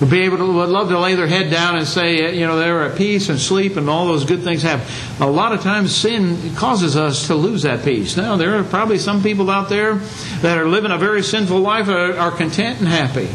Would 0.00 0.08
be 0.08 0.22
able 0.22 0.38
to 0.38 0.46
would 0.46 0.70
love 0.70 0.88
to 0.88 0.98
lay 0.98 1.14
their 1.14 1.26
head 1.26 1.50
down 1.50 1.76
and 1.76 1.86
say, 1.86 2.20
eh, 2.20 2.30
you 2.30 2.46
know, 2.46 2.58
they're 2.58 2.84
at 2.84 2.96
peace 2.96 3.28
and 3.28 3.38
sleep 3.38 3.76
and 3.76 3.90
all 3.90 4.06
those 4.06 4.24
good 4.24 4.42
things 4.42 4.62
happen. 4.62 4.86
A 5.20 5.30
lot 5.30 5.52
of 5.52 5.60
times 5.60 5.94
sin 5.94 6.54
causes 6.54 6.96
us 6.96 7.26
to 7.26 7.34
lose 7.34 7.62
that 7.62 7.84
peace. 7.84 8.16
Now 8.16 8.36
there 8.36 8.58
are 8.58 8.64
probably 8.64 8.98
some 8.98 9.22
people 9.22 9.50
out 9.50 9.68
there 9.68 9.96
that 10.40 10.56
are 10.56 10.66
living 10.66 10.90
a 10.90 10.96
very 10.96 11.22
sinful 11.22 11.60
life 11.60 11.88
are, 11.88 12.16
are 12.16 12.30
content 12.30 12.78
and 12.78 12.88
happy. 12.88 13.28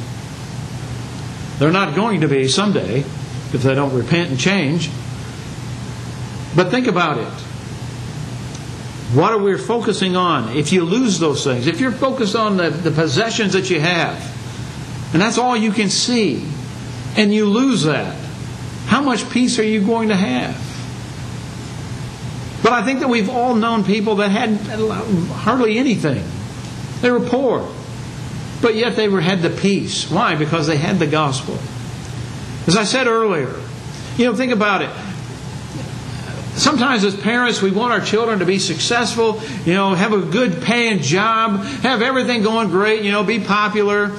They're 1.59 1.71
not 1.71 1.93
going 1.93 2.21
to 2.21 2.27
be 2.27 2.47
someday 2.47 2.99
if 2.99 3.61
they 3.61 3.75
don't 3.75 3.93
repent 3.93 4.31
and 4.31 4.39
change. 4.39 4.89
But 6.55 6.71
think 6.71 6.87
about 6.87 7.19
it. 7.19 7.41
What 9.13 9.33
are 9.33 9.37
we 9.37 9.55
focusing 9.57 10.15
on? 10.15 10.57
If 10.57 10.73
you 10.73 10.83
lose 10.83 11.19
those 11.19 11.43
things, 11.43 11.67
if 11.67 11.79
you're 11.79 11.91
focused 11.91 12.35
on 12.35 12.57
the, 12.57 12.71
the 12.71 12.91
possessions 12.91 13.53
that 13.53 13.69
you 13.69 13.79
have, 13.79 14.34
and 15.13 15.21
that's 15.21 15.37
all 15.37 15.55
you 15.55 15.71
can 15.71 15.89
see, 15.89 16.45
and 17.17 17.33
you 17.33 17.45
lose 17.45 17.83
that, 17.83 18.15
how 18.87 19.01
much 19.01 19.29
peace 19.29 19.57
are 19.59 19.63
you 19.63 19.81
going 19.85 20.09
to 20.09 20.15
have? 20.15 20.55
But 22.63 22.73
I 22.73 22.83
think 22.83 22.99
that 23.01 23.09
we've 23.09 23.29
all 23.29 23.55
known 23.55 23.83
people 23.83 24.15
that 24.15 24.31
had 24.31 24.57
hardly 25.31 25.77
anything. 25.77 26.23
They 27.01 27.11
were 27.11 27.19
poor, 27.19 27.71
but 28.61 28.75
yet 28.75 28.95
they 28.95 29.07
were, 29.07 29.21
had 29.21 29.41
the 29.41 29.51
peace. 29.51 30.09
Why? 30.09 30.35
Because 30.35 30.65
they 30.65 30.77
had 30.77 30.97
the 30.97 31.07
gospel. 31.07 31.59
As 32.67 32.75
I 32.75 32.83
said 32.83 33.05
earlier, 33.05 33.53
you 34.17 34.25
know, 34.25 34.35
think 34.35 34.51
about 34.51 34.81
it. 34.81 34.89
Sometimes 36.57 37.03
as 37.03 37.15
parents, 37.15 37.61
we 37.61 37.69
want 37.69 37.91
our 37.91 37.99
children 37.99 38.39
to 38.39 38.45
be 38.45 38.59
successful, 38.59 39.41
you 39.65 39.73
know, 39.73 39.93
have 39.93 40.13
a 40.13 40.21
good 40.21 40.63
paying 40.63 40.99
job, 40.99 41.59
have 41.83 42.01
everything 42.01 42.43
going 42.43 42.69
great, 42.69 43.03
you 43.03 43.11
know, 43.11 43.23
be 43.23 43.41
popular. 43.41 44.11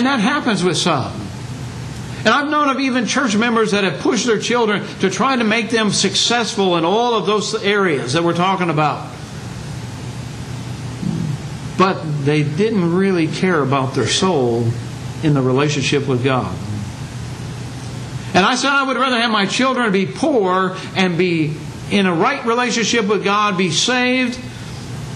And 0.00 0.06
that 0.06 0.20
happens 0.20 0.64
with 0.64 0.78
some. 0.78 1.12
And 2.20 2.28
I've 2.28 2.48
known 2.48 2.70
of 2.70 2.80
even 2.80 3.04
church 3.04 3.36
members 3.36 3.72
that 3.72 3.84
have 3.84 4.00
pushed 4.00 4.24
their 4.24 4.38
children 4.38 4.82
to 5.00 5.10
try 5.10 5.36
to 5.36 5.44
make 5.44 5.68
them 5.68 5.90
successful 5.90 6.78
in 6.78 6.86
all 6.86 7.16
of 7.16 7.26
those 7.26 7.54
areas 7.62 8.14
that 8.14 8.24
we're 8.24 8.32
talking 8.34 8.70
about. 8.70 9.14
But 11.76 12.02
they 12.24 12.42
didn't 12.42 12.94
really 12.94 13.26
care 13.26 13.62
about 13.62 13.92
their 13.92 14.06
soul 14.06 14.66
in 15.22 15.34
the 15.34 15.42
relationship 15.42 16.08
with 16.08 16.24
God. 16.24 16.56
And 18.32 18.46
I 18.46 18.54
said 18.54 18.70
I 18.70 18.84
would 18.84 18.96
rather 18.96 19.20
have 19.20 19.30
my 19.30 19.44
children 19.44 19.92
be 19.92 20.06
poor 20.06 20.78
and 20.96 21.18
be 21.18 21.54
in 21.90 22.06
a 22.06 22.14
right 22.14 22.46
relationship 22.46 23.06
with 23.06 23.22
God, 23.22 23.58
be 23.58 23.70
saved, 23.70 24.40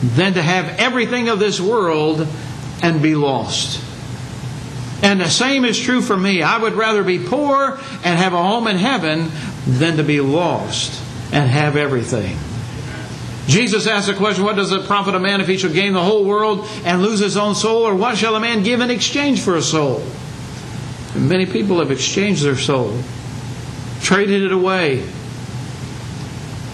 than 0.03 0.35
to 0.35 0.43
have 0.43 0.79
everything 0.79 1.31
of 1.31 1.39
this 1.39 1.59
world 1.59 2.29
and 2.83 3.01
be 3.01 3.15
lost. 3.15 3.84
And 5.05 5.21
the 5.21 5.29
same 5.29 5.67
is 5.67 5.79
true 5.79 6.01
for 6.01 6.17
me. 6.17 6.41
I 6.41 6.57
would 6.57 6.73
rather 6.73 7.05
be 7.05 7.19
poor 7.19 7.79
and 8.03 8.19
have 8.19 8.33
a 8.33 8.43
home 8.43 8.67
in 8.67 8.79
heaven 8.79 9.31
than 9.67 9.99
to 9.99 10.03
be 10.03 10.23
lost 10.23 10.99
and 11.31 11.51
have 11.51 11.77
everything. 11.77 12.39
Jesus 13.47 13.87
asked 13.87 14.07
the 14.07 14.15
question, 14.15 14.45
What 14.45 14.57
does 14.57 14.73
it 14.73 14.87
profit 14.87 15.15
a 15.15 15.19
man 15.21 15.43
if 15.43 15.47
he 15.47 15.59
shall 15.59 15.75
gain 15.75 15.93
the 15.93 16.03
whole 16.03 16.25
world 16.25 16.67
and 16.87 17.03
lose 17.03 17.21
his 17.21 17.37
own 17.37 17.55
soul? 17.55 17.83
Or 17.83 17.95
what 17.95 18.17
shall 18.17 18.35
a 18.35 18.41
man 18.41 18.63
give 18.63 18.81
in 18.81 18.91
exchange 18.91 19.43
for 19.43 19.57
a 19.57 19.63
soul? 19.63 20.03
And 21.13 21.29
many 21.29 21.45
people 21.45 21.81
have 21.81 21.91
exchanged 21.91 22.43
their 22.43 22.57
soul, 22.57 22.99
traded 24.01 24.43
it 24.43 24.53
away 24.53 25.03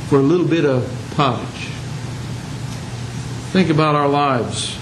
for 0.08 0.20
a 0.20 0.22
little 0.22 0.46
bit 0.46 0.64
of 0.64 0.88
pottage. 1.16 1.66
Think 3.50 3.70
about 3.70 3.96
our 3.96 4.08
lives. 4.08 4.76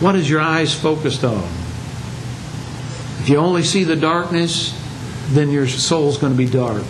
What 0.00 0.14
is 0.14 0.28
your 0.28 0.42
eyes 0.42 0.74
focused 0.74 1.24
on? 1.24 1.63
If 3.24 3.30
you 3.30 3.38
only 3.38 3.62
see 3.62 3.84
the 3.84 3.96
darkness, 3.96 4.78
then 5.30 5.48
your 5.48 5.66
soul's 5.66 6.18
going 6.18 6.34
to 6.34 6.36
be 6.36 6.44
dark. 6.44 6.84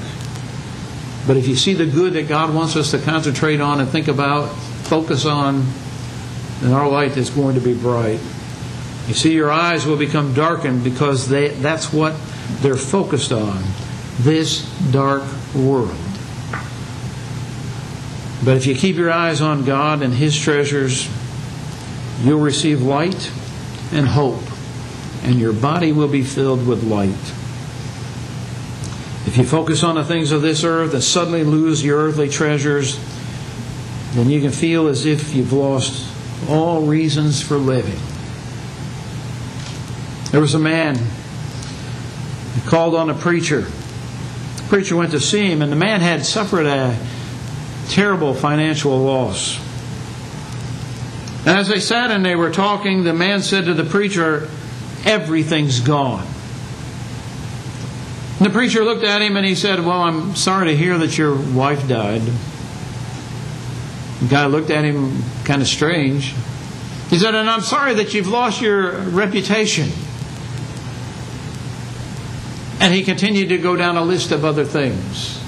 But 1.28 1.36
if 1.36 1.46
you 1.46 1.54
see 1.54 1.74
the 1.74 1.86
good 1.86 2.14
that 2.14 2.26
God 2.26 2.52
wants 2.52 2.74
us 2.74 2.90
to 2.90 2.98
concentrate 2.98 3.60
on 3.60 3.78
and 3.78 3.88
think 3.88 4.08
about, 4.08 4.48
focus 4.48 5.26
on, 5.26 5.64
then 6.60 6.72
our 6.72 6.88
light 6.88 7.16
is 7.16 7.30
going 7.30 7.54
to 7.54 7.60
be 7.60 7.72
bright. 7.72 8.18
You 9.06 9.14
see, 9.14 9.32
your 9.32 9.52
eyes 9.52 9.86
will 9.86 9.96
become 9.96 10.34
darkened 10.34 10.82
because 10.82 11.28
they, 11.28 11.50
that's 11.50 11.92
what 11.92 12.16
they're 12.62 12.74
focused 12.74 13.30
on 13.30 13.62
this 14.18 14.68
dark 14.90 15.22
world. 15.54 15.94
But 18.44 18.56
if 18.56 18.66
you 18.66 18.74
keep 18.74 18.96
your 18.96 19.12
eyes 19.12 19.40
on 19.40 19.64
God 19.64 20.02
and 20.02 20.12
His 20.12 20.36
treasures, 20.36 21.08
you'll 22.24 22.40
receive 22.40 22.82
light 22.82 23.30
and 23.92 24.08
hope, 24.08 24.42
and 25.24 25.40
your 25.40 25.52
body 25.52 25.90
will 25.92 26.08
be 26.08 26.22
filled 26.22 26.66
with 26.66 26.84
light. 26.84 27.10
If 29.26 29.38
you 29.38 29.44
focus 29.44 29.82
on 29.82 29.94
the 29.94 30.04
things 30.04 30.32
of 30.32 30.42
this 30.42 30.64
earth 30.64 30.92
and 30.92 31.02
suddenly 31.02 31.44
lose 31.44 31.82
your 31.82 31.98
earthly 31.98 32.28
treasures, 32.28 33.00
then 34.12 34.28
you 34.28 34.40
can 34.40 34.50
feel 34.50 34.86
as 34.86 35.06
if 35.06 35.34
you've 35.34 35.52
lost 35.52 36.08
all 36.48 36.82
reasons 36.82 37.42
for 37.42 37.56
living. 37.56 37.98
There 40.30 40.40
was 40.40 40.54
a 40.54 40.58
man 40.58 40.96
who 40.96 42.68
called 42.68 42.94
on 42.94 43.08
a 43.08 43.14
preacher. 43.14 43.62
The 43.62 44.62
preacher 44.68 44.94
went 44.94 45.12
to 45.12 45.20
see 45.20 45.50
him, 45.50 45.62
and 45.62 45.72
the 45.72 45.76
man 45.76 46.00
had 46.00 46.26
suffered 46.26 46.66
a 46.66 46.98
terrible 47.88 48.34
financial 48.34 48.98
loss. 48.98 49.58
And 51.46 51.58
as 51.58 51.68
they 51.68 51.80
sat 51.80 52.10
and 52.10 52.24
they 52.24 52.36
were 52.36 52.50
talking, 52.50 53.04
the 53.04 53.14
man 53.14 53.42
said 53.42 53.64
to 53.66 53.74
the 53.74 53.84
preacher, 53.84 54.48
Everything's 55.04 55.80
gone. 55.80 56.26
And 58.38 58.46
the 58.48 58.50
preacher 58.50 58.84
looked 58.84 59.04
at 59.04 59.22
him 59.22 59.36
and 59.36 59.46
he 59.46 59.54
said, 59.54 59.78
Well, 59.78 60.02
I'm 60.02 60.34
sorry 60.34 60.68
to 60.68 60.76
hear 60.76 60.98
that 60.98 61.16
your 61.16 61.34
wife 61.34 61.86
died. 61.86 62.22
The 64.20 64.26
guy 64.28 64.46
looked 64.46 64.70
at 64.70 64.84
him 64.84 65.22
kind 65.44 65.62
of 65.62 65.68
strange. 65.68 66.34
He 67.10 67.18
said, 67.18 67.34
And 67.34 67.48
I'm 67.48 67.60
sorry 67.60 67.94
that 67.94 68.12
you've 68.12 68.28
lost 68.28 68.60
your 68.60 68.90
reputation. 68.90 69.90
And 72.80 72.92
he 72.92 73.04
continued 73.04 73.50
to 73.50 73.58
go 73.58 73.76
down 73.76 73.96
a 73.96 74.02
list 74.02 74.32
of 74.32 74.44
other 74.44 74.64
things. 74.64 75.40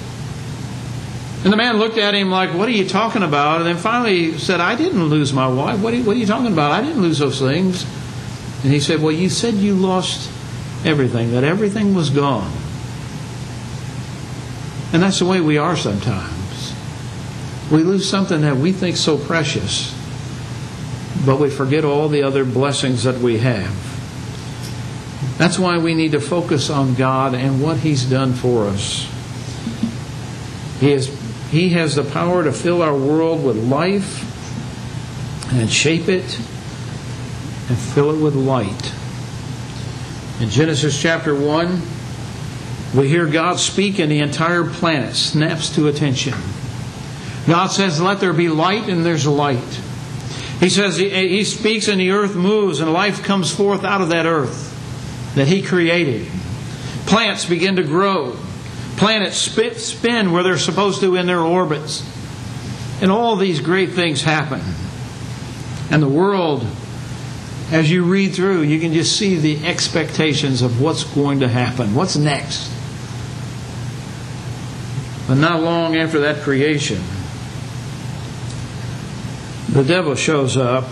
And 1.42 1.52
the 1.52 1.56
man 1.56 1.78
looked 1.78 1.98
at 1.98 2.14
him 2.14 2.30
like, 2.30 2.54
What 2.54 2.68
are 2.68 2.72
you 2.72 2.88
talking 2.88 3.22
about? 3.22 3.58
And 3.58 3.66
then 3.66 3.76
finally 3.78 4.38
said, 4.38 4.60
I 4.60 4.76
didn't 4.76 5.04
lose 5.04 5.32
my 5.32 5.48
wife. 5.48 5.80
What 5.80 5.92
are, 5.92 5.96
you, 5.96 6.04
what 6.04 6.16
are 6.16 6.20
you 6.20 6.26
talking 6.26 6.52
about? 6.52 6.70
I 6.70 6.82
didn't 6.82 7.02
lose 7.02 7.18
those 7.18 7.40
things. 7.40 7.84
And 8.66 8.74
he 8.74 8.80
said, 8.80 9.00
Well, 9.00 9.12
you 9.12 9.28
said 9.28 9.54
you 9.54 9.76
lost 9.76 10.28
everything, 10.84 11.30
that 11.30 11.44
everything 11.44 11.94
was 11.94 12.10
gone. 12.10 12.50
And 14.92 15.00
that's 15.00 15.20
the 15.20 15.24
way 15.24 15.40
we 15.40 15.56
are 15.56 15.76
sometimes. 15.76 16.74
We 17.70 17.84
lose 17.84 18.10
something 18.10 18.40
that 18.40 18.56
we 18.56 18.72
think 18.72 18.96
so 18.96 19.18
precious, 19.18 19.94
but 21.24 21.38
we 21.38 21.48
forget 21.48 21.84
all 21.84 22.08
the 22.08 22.24
other 22.24 22.44
blessings 22.44 23.04
that 23.04 23.20
we 23.20 23.38
have. 23.38 23.72
That's 25.38 25.60
why 25.60 25.78
we 25.78 25.94
need 25.94 26.10
to 26.10 26.20
focus 26.20 26.68
on 26.68 26.96
God 26.96 27.34
and 27.34 27.62
what 27.62 27.76
He's 27.76 28.04
done 28.04 28.32
for 28.32 28.64
us. 28.64 29.08
He 30.80 30.98
he 31.52 31.68
has 31.68 31.94
the 31.94 32.02
power 32.02 32.42
to 32.42 32.50
fill 32.50 32.82
our 32.82 32.98
world 32.98 33.44
with 33.44 33.58
life 33.58 34.24
and 35.52 35.70
shape 35.70 36.08
it 36.08 36.40
and 37.68 37.78
fill 37.78 38.10
it 38.10 38.22
with 38.22 38.34
light. 38.34 38.92
In 40.40 40.50
Genesis 40.50 41.00
chapter 41.00 41.34
1, 41.34 41.82
we 42.94 43.08
hear 43.08 43.26
God 43.26 43.58
speak, 43.58 43.98
and 43.98 44.10
the 44.10 44.20
entire 44.20 44.64
planet 44.64 45.16
snaps 45.16 45.74
to 45.74 45.88
attention. 45.88 46.34
God 47.46 47.68
says, 47.68 48.00
Let 48.00 48.20
there 48.20 48.32
be 48.32 48.48
light, 48.48 48.88
and 48.88 49.04
there's 49.04 49.26
light. 49.26 49.80
He 50.60 50.68
says, 50.68 50.96
He 50.96 51.44
speaks, 51.44 51.88
and 51.88 52.00
the 52.00 52.10
earth 52.10 52.34
moves, 52.34 52.80
and 52.80 52.92
life 52.92 53.22
comes 53.22 53.54
forth 53.54 53.84
out 53.84 54.00
of 54.00 54.10
that 54.10 54.26
earth 54.26 54.72
that 55.34 55.46
He 55.46 55.62
created. 55.62 56.26
Plants 57.06 57.44
begin 57.44 57.76
to 57.76 57.82
grow. 57.82 58.36
Planets 58.96 59.36
spin 59.36 60.32
where 60.32 60.42
they're 60.42 60.58
supposed 60.58 61.00
to 61.00 61.16
in 61.16 61.26
their 61.26 61.40
orbits. 61.40 62.02
And 63.00 63.10
all 63.10 63.36
these 63.36 63.60
great 63.60 63.90
things 63.90 64.22
happen. 64.22 64.62
And 65.90 66.02
the 66.02 66.08
world, 66.08 66.66
as 67.70 67.90
you 67.90 68.04
read 68.04 68.34
through, 68.34 68.62
you 68.62 68.78
can 68.78 68.92
just 68.92 69.18
see 69.18 69.36
the 69.36 69.66
expectations 69.66 70.62
of 70.62 70.80
what's 70.80 71.02
going 71.02 71.40
to 71.40 71.48
happen. 71.48 71.94
What's 71.94 72.16
next? 72.16 72.72
But 75.26 75.34
not 75.34 75.62
long 75.62 75.96
after 75.96 76.20
that 76.20 76.42
creation, 76.42 77.02
the 79.68 79.82
devil 79.82 80.14
shows 80.14 80.56
up. 80.56 80.84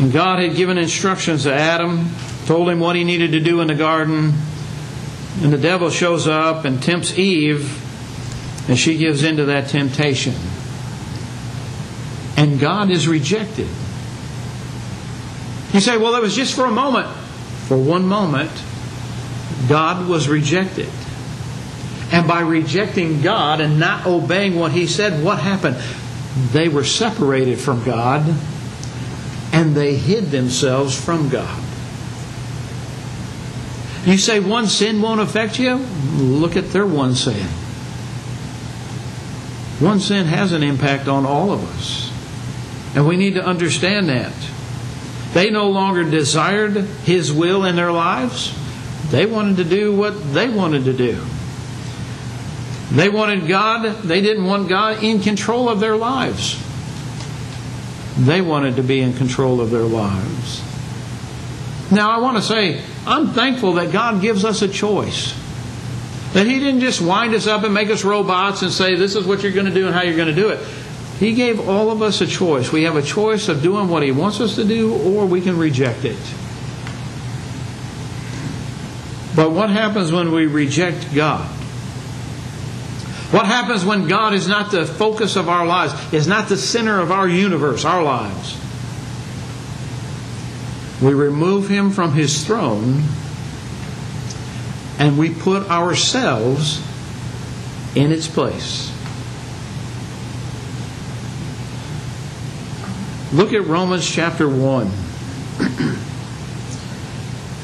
And 0.00 0.12
God 0.12 0.40
had 0.40 0.56
given 0.56 0.76
instructions 0.76 1.44
to 1.44 1.54
Adam, 1.54 2.10
told 2.46 2.68
him 2.68 2.80
what 2.80 2.96
he 2.96 3.04
needed 3.04 3.30
to 3.30 3.40
do 3.40 3.60
in 3.60 3.68
the 3.68 3.76
garden. 3.76 4.32
And 5.40 5.52
the 5.52 5.58
devil 5.58 5.88
shows 5.88 6.26
up 6.26 6.64
and 6.64 6.82
tempts 6.82 7.16
Eve, 7.16 7.80
and 8.68 8.76
she 8.76 8.98
gives 8.98 9.22
in 9.22 9.36
to 9.36 9.44
that 9.44 9.68
temptation. 9.68 10.34
And 12.36 12.58
God 12.58 12.90
is 12.90 13.06
rejected. 13.06 13.68
You 15.74 15.80
say, 15.80 15.96
well, 15.96 16.14
it 16.14 16.22
was 16.22 16.36
just 16.36 16.54
for 16.54 16.66
a 16.66 16.70
moment. 16.70 17.08
For 17.66 17.76
one 17.76 18.06
moment, 18.06 18.52
God 19.68 20.08
was 20.08 20.28
rejected. 20.28 20.88
And 22.12 22.28
by 22.28 22.40
rejecting 22.40 23.22
God 23.22 23.60
and 23.60 23.80
not 23.80 24.06
obeying 24.06 24.54
what 24.54 24.70
He 24.70 24.86
said, 24.86 25.24
what 25.24 25.40
happened? 25.40 25.76
They 26.52 26.68
were 26.68 26.84
separated 26.84 27.58
from 27.58 27.82
God 27.82 28.22
and 29.52 29.74
they 29.74 29.96
hid 29.96 30.26
themselves 30.26 30.98
from 30.98 31.28
God. 31.28 31.62
You 34.06 34.16
say 34.16 34.38
one 34.38 34.68
sin 34.68 35.02
won't 35.02 35.20
affect 35.20 35.58
you? 35.58 35.74
Look 35.74 36.56
at 36.56 36.70
their 36.70 36.86
one 36.86 37.16
sin. 37.16 37.46
One 39.80 39.98
sin 39.98 40.26
has 40.26 40.52
an 40.52 40.62
impact 40.62 41.08
on 41.08 41.26
all 41.26 41.50
of 41.50 41.64
us. 41.76 42.12
And 42.94 43.08
we 43.08 43.16
need 43.16 43.34
to 43.34 43.44
understand 43.44 44.08
that. 44.08 44.32
They 45.34 45.50
no 45.50 45.68
longer 45.68 46.04
desired 46.04 46.76
His 47.04 47.32
will 47.32 47.64
in 47.64 47.74
their 47.76 47.92
lives. 47.92 48.56
They 49.10 49.26
wanted 49.26 49.56
to 49.56 49.64
do 49.64 49.94
what 49.94 50.32
they 50.32 50.48
wanted 50.48 50.84
to 50.84 50.92
do. 50.92 51.20
They 52.92 53.08
wanted 53.08 53.48
God, 53.48 54.02
they 54.02 54.20
didn't 54.20 54.44
want 54.44 54.68
God 54.68 55.02
in 55.02 55.20
control 55.20 55.68
of 55.68 55.80
their 55.80 55.96
lives. 55.96 56.60
They 58.16 58.40
wanted 58.40 58.76
to 58.76 58.82
be 58.82 59.00
in 59.00 59.14
control 59.14 59.60
of 59.60 59.70
their 59.70 59.82
lives. 59.82 60.62
Now, 61.90 62.10
I 62.10 62.18
want 62.18 62.36
to 62.36 62.42
say, 62.42 62.80
I'm 63.04 63.28
thankful 63.28 63.74
that 63.74 63.92
God 63.92 64.22
gives 64.22 64.44
us 64.44 64.62
a 64.62 64.68
choice. 64.68 65.34
That 66.32 66.46
He 66.46 66.60
didn't 66.60 66.80
just 66.80 67.00
wind 67.00 67.34
us 67.34 67.48
up 67.48 67.64
and 67.64 67.74
make 67.74 67.90
us 67.90 68.04
robots 68.04 68.62
and 68.62 68.70
say, 68.70 68.94
this 68.94 69.16
is 69.16 69.26
what 69.26 69.42
you're 69.42 69.52
going 69.52 69.66
to 69.66 69.74
do 69.74 69.86
and 69.86 69.94
how 69.94 70.02
you're 70.02 70.16
going 70.16 70.28
to 70.28 70.34
do 70.34 70.50
it. 70.50 70.60
He 71.18 71.34
gave 71.34 71.68
all 71.68 71.90
of 71.90 72.02
us 72.02 72.20
a 72.20 72.26
choice. 72.26 72.72
We 72.72 72.82
have 72.84 72.96
a 72.96 73.02
choice 73.02 73.48
of 73.48 73.62
doing 73.62 73.88
what 73.88 74.02
He 74.02 74.10
wants 74.10 74.40
us 74.40 74.56
to 74.56 74.64
do, 74.64 74.94
or 74.94 75.26
we 75.26 75.40
can 75.40 75.56
reject 75.56 76.04
it. 76.04 76.18
But 79.36 79.50
what 79.50 79.70
happens 79.70 80.12
when 80.12 80.32
we 80.32 80.46
reject 80.46 81.14
God? 81.14 81.46
What 83.30 83.46
happens 83.46 83.84
when 83.84 84.06
God 84.06 84.32
is 84.34 84.46
not 84.46 84.70
the 84.70 84.86
focus 84.86 85.34
of 85.36 85.48
our 85.48 85.66
lives, 85.66 85.92
is 86.12 86.28
not 86.28 86.48
the 86.48 86.56
center 86.56 87.00
of 87.00 87.10
our 87.10 87.28
universe, 87.28 87.84
our 87.84 88.02
lives? 88.02 88.60
We 91.02 91.14
remove 91.14 91.68
Him 91.68 91.90
from 91.90 92.12
His 92.12 92.44
throne 92.46 93.02
and 94.98 95.18
we 95.18 95.30
put 95.30 95.68
ourselves 95.68 96.80
in 97.96 98.12
its 98.12 98.28
place. 98.28 98.93
Look 103.34 103.52
at 103.52 103.66
Romans 103.66 104.08
chapter 104.08 104.48
1. 104.48 104.88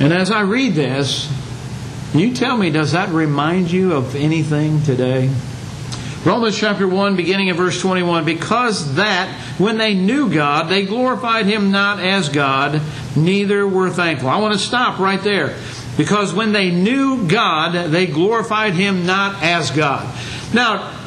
and 0.00 0.12
as 0.12 0.32
I 0.32 0.40
read 0.40 0.74
this, 0.74 1.32
you 2.12 2.34
tell 2.34 2.56
me, 2.56 2.70
does 2.70 2.90
that 2.90 3.10
remind 3.10 3.70
you 3.70 3.92
of 3.92 4.16
anything 4.16 4.82
today? 4.82 5.32
Romans 6.24 6.58
chapter 6.58 6.88
1, 6.88 7.14
beginning 7.14 7.50
of 7.50 7.56
verse 7.56 7.80
21 7.80 8.24
Because 8.24 8.96
that, 8.96 9.32
when 9.58 9.78
they 9.78 9.94
knew 9.94 10.28
God, 10.28 10.64
they 10.64 10.86
glorified 10.86 11.46
Him 11.46 11.70
not 11.70 12.00
as 12.00 12.30
God, 12.30 12.82
neither 13.14 13.64
were 13.64 13.90
thankful. 13.90 14.28
I 14.28 14.40
want 14.40 14.54
to 14.54 14.58
stop 14.58 14.98
right 14.98 15.22
there. 15.22 15.56
Because 15.96 16.34
when 16.34 16.50
they 16.50 16.72
knew 16.72 17.28
God, 17.28 17.92
they 17.92 18.08
glorified 18.08 18.74
Him 18.74 19.06
not 19.06 19.40
as 19.44 19.70
God. 19.70 20.12
Now, 20.52 20.99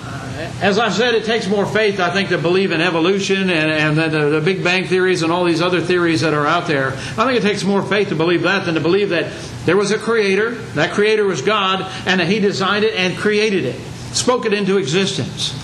as 0.61 0.79
I've 0.79 0.93
said, 0.93 1.15
it 1.15 1.25
takes 1.25 1.47
more 1.47 1.65
faith, 1.65 1.99
I 1.99 2.11
think, 2.11 2.29
to 2.29 2.37
believe 2.37 2.71
in 2.71 2.81
evolution 2.81 3.49
and, 3.49 3.97
and 3.99 4.13
the, 4.13 4.29
the, 4.29 4.41
Big 4.41 4.63
Bang 4.63 4.85
theories 4.85 5.21
and 5.21 5.31
all 5.31 5.43
these 5.43 5.61
other 5.61 5.81
theories 5.81 6.21
that 6.21 6.33
are 6.33 6.45
out 6.45 6.67
there. 6.67 6.89
I 6.89 7.25
think 7.25 7.37
it 7.37 7.43
takes 7.43 7.63
more 7.63 7.81
faith 7.81 8.09
to 8.09 8.15
believe 8.15 8.43
that 8.43 8.65
than 8.65 8.75
to 8.75 8.81
believe 8.81 9.09
that 9.09 9.31
there 9.65 9.77
was 9.77 9.91
a 9.91 9.97
creator, 9.97 10.51
that 10.75 10.91
creator 10.91 11.25
was 11.25 11.41
God, 11.41 11.81
and 12.05 12.19
that 12.19 12.27
He 12.27 12.39
designed 12.39 12.85
it 12.85 12.93
and 12.95 13.17
created 13.17 13.65
it 13.65 13.79
spoke 14.13 14.45
it 14.45 14.53
into 14.53 14.77
existence. 14.77 15.59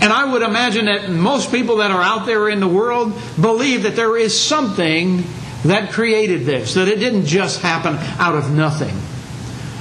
And 0.00 0.12
I 0.12 0.30
would 0.30 0.42
imagine 0.42 0.86
that 0.86 1.08
most 1.08 1.50
people 1.50 1.76
that 1.76 1.90
are 1.90 2.02
out 2.02 2.26
there 2.26 2.48
in 2.48 2.60
the 2.60 2.68
world 2.68 3.14
believe 3.40 3.84
that 3.84 3.96
there 3.96 4.16
is 4.16 4.38
something 4.38 5.24
that 5.64 5.92
created 5.92 6.44
this, 6.44 6.74
that 6.74 6.88
it 6.88 6.98
didn't 6.98 7.24
just 7.24 7.60
happen 7.60 7.96
out 8.18 8.34
of 8.34 8.50
nothing. 8.50 8.94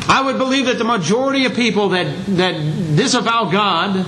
I 0.07 0.21
would 0.23 0.37
believe 0.37 0.65
that 0.65 0.77
the 0.77 0.83
majority 0.83 1.45
of 1.45 1.55
people 1.55 1.89
that, 1.89 2.25
that 2.37 2.53
disavow 2.95 3.49
God, 3.49 4.05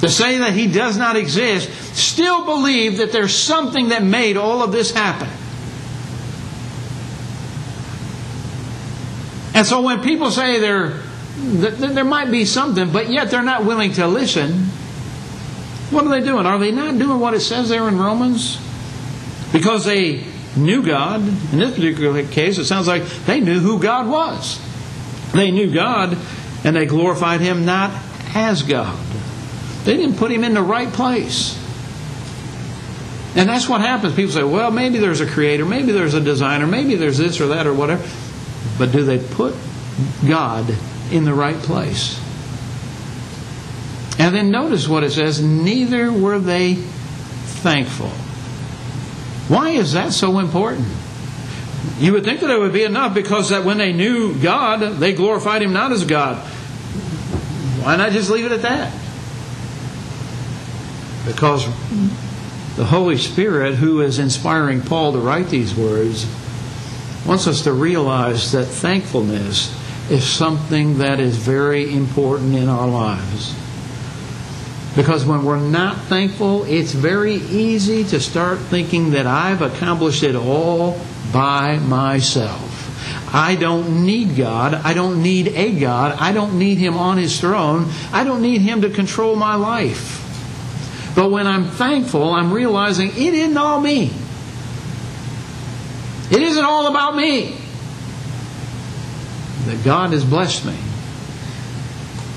to 0.00 0.08
say 0.08 0.38
that 0.38 0.52
He 0.52 0.66
does 0.66 0.96
not 0.96 1.16
exist, 1.16 1.70
still 1.96 2.44
believe 2.44 2.98
that 2.98 3.12
there's 3.12 3.34
something 3.34 3.90
that 3.90 4.02
made 4.02 4.36
all 4.36 4.62
of 4.62 4.72
this 4.72 4.92
happen. 4.92 5.28
And 9.54 9.66
so 9.66 9.82
when 9.82 10.02
people 10.02 10.30
say 10.30 10.60
they're 10.60 11.00
there 11.40 12.04
might 12.04 12.30
be 12.30 12.44
something, 12.44 12.90
but 12.92 13.10
yet 13.10 13.30
they're 13.30 13.42
not 13.42 13.64
willing 13.64 13.92
to 13.92 14.06
listen. 14.06 14.64
What 15.90 16.04
are 16.04 16.10
they 16.10 16.20
doing? 16.20 16.46
Are 16.46 16.58
they 16.58 16.72
not 16.72 16.98
doing 16.98 17.20
what 17.20 17.34
it 17.34 17.40
says 17.40 17.68
there 17.68 17.86
in 17.88 17.96
Romans? 17.96 18.60
Because 19.52 19.84
they 19.84 20.24
knew 20.56 20.82
God. 20.82 21.20
In 21.52 21.58
this 21.58 21.74
particular 21.74 22.26
case, 22.26 22.58
it 22.58 22.64
sounds 22.64 22.86
like 22.86 23.04
they 23.26 23.40
knew 23.40 23.60
who 23.60 23.80
God 23.80 24.08
was. 24.08 24.60
They 25.38 25.52
knew 25.52 25.72
God 25.72 26.18
and 26.64 26.74
they 26.74 26.84
glorified 26.84 27.40
Him 27.40 27.64
not 27.64 27.92
as 28.34 28.64
God. 28.64 28.98
They 29.84 29.96
didn't 29.96 30.16
put 30.16 30.32
Him 30.32 30.42
in 30.42 30.52
the 30.52 30.62
right 30.62 30.92
place. 30.92 31.56
And 33.36 33.48
that's 33.48 33.68
what 33.68 33.80
happens. 33.80 34.16
People 34.16 34.32
say, 34.32 34.42
well, 34.42 34.72
maybe 34.72 34.98
there's 34.98 35.20
a 35.20 35.26
creator, 35.26 35.64
maybe 35.64 35.92
there's 35.92 36.14
a 36.14 36.20
designer, 36.20 36.66
maybe 36.66 36.96
there's 36.96 37.18
this 37.18 37.40
or 37.40 37.46
that 37.48 37.68
or 37.68 37.72
whatever. 37.72 38.04
But 38.78 38.90
do 38.90 39.04
they 39.04 39.18
put 39.18 39.54
God 40.26 40.68
in 41.12 41.24
the 41.24 41.34
right 41.34 41.56
place. 41.56 42.20
And 44.18 44.34
then 44.34 44.50
notice 44.50 44.88
what 44.88 45.04
it 45.04 45.12
says 45.12 45.40
neither 45.40 46.12
were 46.12 46.40
they 46.40 46.74
thankful. 46.74 48.10
Why 49.48 49.70
is 49.70 49.92
that 49.92 50.12
so 50.12 50.40
important? 50.40 50.88
You 51.98 52.12
would 52.12 52.24
think 52.24 52.40
that 52.40 52.50
it 52.50 52.58
would 52.58 52.72
be 52.72 52.84
enough 52.84 53.14
because 53.14 53.50
that 53.50 53.64
when 53.64 53.78
they 53.78 53.92
knew 53.92 54.34
God, 54.40 54.98
they 54.98 55.12
glorified 55.12 55.62
Him 55.62 55.72
not 55.72 55.92
as 55.92 56.04
God. 56.04 56.36
Why 57.82 57.96
not 57.96 58.12
just 58.12 58.30
leave 58.30 58.44
it 58.44 58.52
at 58.52 58.62
that? 58.62 58.92
Because 61.26 61.64
the 62.76 62.84
Holy 62.84 63.16
Spirit, 63.16 63.74
who 63.74 64.00
is 64.00 64.18
inspiring 64.18 64.80
Paul 64.80 65.12
to 65.12 65.18
write 65.18 65.48
these 65.48 65.74
words, 65.74 66.26
wants 67.26 67.46
us 67.46 67.62
to 67.62 67.72
realize 67.72 68.52
that 68.52 68.66
thankfulness 68.66 69.74
is 70.10 70.24
something 70.24 70.98
that 70.98 71.20
is 71.20 71.36
very 71.36 71.92
important 71.92 72.54
in 72.54 72.68
our 72.68 72.88
lives. 72.88 73.54
Because 74.96 75.24
when 75.24 75.44
we're 75.44 75.60
not 75.60 75.96
thankful, 76.02 76.64
it's 76.64 76.92
very 76.92 77.34
easy 77.34 78.04
to 78.04 78.20
start 78.20 78.58
thinking 78.58 79.10
that 79.10 79.26
I've 79.26 79.62
accomplished 79.62 80.22
it 80.22 80.34
all 80.34 81.00
by 81.32 81.78
myself. 81.78 82.74
I 83.32 83.56
don't 83.56 84.04
need 84.04 84.36
God. 84.36 84.74
I 84.74 84.94
don't 84.94 85.22
need 85.22 85.48
a 85.48 85.78
God. 85.78 86.16
I 86.18 86.32
don't 86.32 86.58
need 86.58 86.78
Him 86.78 86.96
on 86.96 87.18
His 87.18 87.38
throne. 87.38 87.90
I 88.12 88.24
don't 88.24 88.42
need 88.42 88.62
Him 88.62 88.82
to 88.82 88.90
control 88.90 89.36
my 89.36 89.54
life. 89.54 90.24
But 91.14 91.30
when 91.30 91.46
I'm 91.46 91.64
thankful, 91.64 92.32
I'm 92.32 92.52
realizing 92.52 93.08
it 93.10 93.34
isn't 93.34 93.56
all 93.56 93.80
me. 93.80 94.12
It 96.30 96.42
isn't 96.42 96.64
all 96.64 96.86
about 96.86 97.16
me. 97.16 97.56
That 99.66 99.84
God 99.84 100.10
has 100.10 100.24
blessed 100.24 100.64
me. 100.64 100.76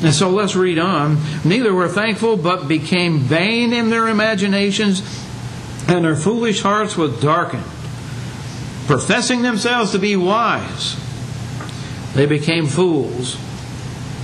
And 0.04 0.14
so 0.14 0.30
let's 0.30 0.56
read 0.56 0.80
on. 0.80 1.20
Neither 1.46 1.74
were 1.74 1.88
thankful, 1.88 2.36
but 2.36 2.68
became 2.68 3.20
vain 3.20 3.72
in 3.72 3.90
their 3.90 4.08
imaginations, 4.08 5.02
and 5.88 6.04
their 6.04 6.16
foolish 6.16 6.62
hearts 6.62 6.98
were 6.98 7.10
darkened. 7.10 7.64
Professing 8.92 9.42
themselves 9.42 9.94
to 9.94 10.00
be 10.00 10.18
wise, 10.18 10.98
they 12.14 12.26
became 12.26 12.68
fools. 12.68 13.36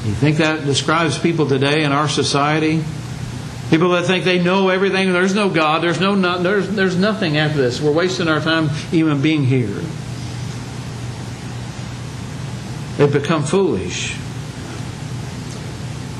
You 0.03 0.13
think 0.13 0.39
that 0.39 0.65
describes 0.65 1.17
people 1.17 1.47
today 1.47 1.85
in 1.85 1.93
our 1.93 2.09
society? 2.09 2.83
People 3.69 3.91
that 3.91 4.07
think 4.07 4.25
they 4.25 4.43
know 4.43 4.67
everything. 4.67 5.13
There's 5.13 5.33
no 5.33 5.49
God. 5.49 5.81
There's 5.81 6.01
no 6.01 6.17
there's 6.39 6.67
there's 6.67 6.97
nothing 6.97 7.37
after 7.37 7.59
this. 7.59 7.79
We're 7.79 7.93
wasting 7.93 8.27
our 8.27 8.41
time 8.41 8.69
even 8.91 9.21
being 9.21 9.45
here. 9.45 9.69
They've 12.97 13.21
become 13.23 13.43
foolish. 13.43 14.15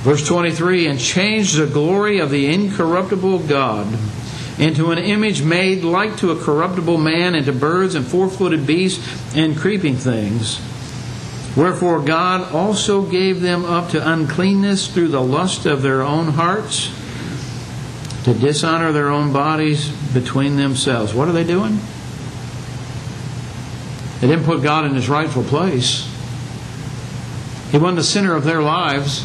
Verse 0.05 0.25
23 0.25 0.87
and 0.87 0.97
changed 0.97 1.57
the 1.57 1.67
glory 1.67 2.19
of 2.19 2.29
the 2.29 2.45
incorruptible 2.45 3.39
God 3.39 3.87
into 4.57 4.91
an 4.91 4.97
image 4.97 5.43
made 5.43 5.83
like 5.83 6.17
to 6.17 6.31
a 6.31 6.41
corruptible 6.41 6.97
man, 6.97 7.35
and 7.35 7.45
to 7.45 7.53
birds 7.53 7.95
and 7.95 8.05
four 8.05 8.29
footed 8.29 8.65
beasts 8.65 9.35
and 9.35 9.57
creeping 9.57 9.95
things. 9.95 10.59
Wherefore 11.55 12.01
God 12.01 12.53
also 12.53 13.03
gave 13.03 13.41
them 13.41 13.65
up 13.65 13.89
to 13.91 14.11
uncleanness 14.11 14.87
through 14.87 15.09
the 15.09 15.21
lust 15.21 15.65
of 15.65 15.81
their 15.81 16.01
own 16.01 16.29
hearts, 16.29 16.91
to 18.23 18.33
dishonor 18.33 18.91
their 18.91 19.09
own 19.09 19.31
bodies 19.31 19.89
between 20.13 20.57
themselves. 20.57 21.13
What 21.13 21.27
are 21.27 21.33
they 21.33 21.43
doing? 21.43 21.79
They 24.19 24.27
didn't 24.27 24.45
put 24.45 24.63
God 24.63 24.85
in 24.85 24.95
his 24.95 25.09
rightful 25.09 25.43
place. 25.43 26.11
He 27.71 27.77
wasn't 27.77 27.97
the 27.97 28.03
center 28.03 28.35
of 28.35 28.43
their 28.43 28.61
lives. 28.61 29.23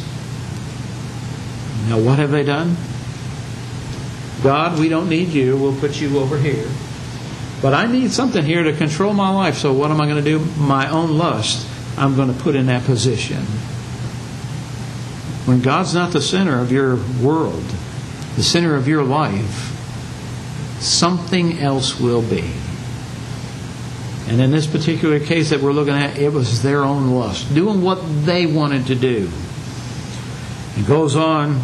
Now, 1.88 1.99
what 1.99 2.18
have 2.18 2.31
they 2.31 2.45
done? 2.45 2.77
God, 4.42 4.78
we 4.78 4.88
don't 4.88 5.09
need 5.09 5.28
you. 5.28 5.57
We'll 5.57 5.78
put 5.78 6.00
you 6.00 6.18
over 6.18 6.37
here. 6.37 6.68
But 7.61 7.74
I 7.74 7.87
need 7.87 8.11
something 8.11 8.44
here 8.44 8.64
to 8.64 8.72
control 8.72 9.14
my 9.14 9.31
life. 9.31 9.57
So, 9.57 9.72
what 9.72 9.90
am 9.90 10.00
I 10.00 10.07
going 10.07 10.22
to 10.22 10.31
do? 10.31 10.40
My 10.61 10.90
own 10.90 11.16
lust, 11.16 11.68
I'm 11.96 12.16
going 12.16 12.35
to 12.35 12.42
put 12.42 12.57
in 12.57 12.66
that 12.66 12.85
position. 12.85 13.38
When 15.46 15.61
God's 15.61 15.94
not 15.94 16.12
the 16.12 16.20
center 16.20 16.61
of 16.61 16.72
your 16.72 16.96
world, 17.22 17.64
the 18.37 18.42
center 18.42 18.74
of 18.74 18.88
your 18.88 19.05
life, 19.05 19.70
something 20.81 21.59
else 21.59 22.00
will 22.00 22.22
be. 22.22 22.50
And 24.28 24.40
in 24.40 24.50
this 24.50 24.66
particular 24.66 25.20
case 25.20 25.50
that 25.50 25.61
we're 25.61 25.72
looking 25.72 25.94
at, 25.94 26.18
it 26.18 26.33
was 26.33 26.62
their 26.62 26.83
own 26.83 27.11
lust, 27.11 27.52
doing 27.55 27.83
what 27.83 27.96
they 28.24 28.46
wanted 28.46 28.87
to 28.87 28.94
do. 28.94 29.31
It 30.76 30.87
goes 30.87 31.16
on 31.16 31.61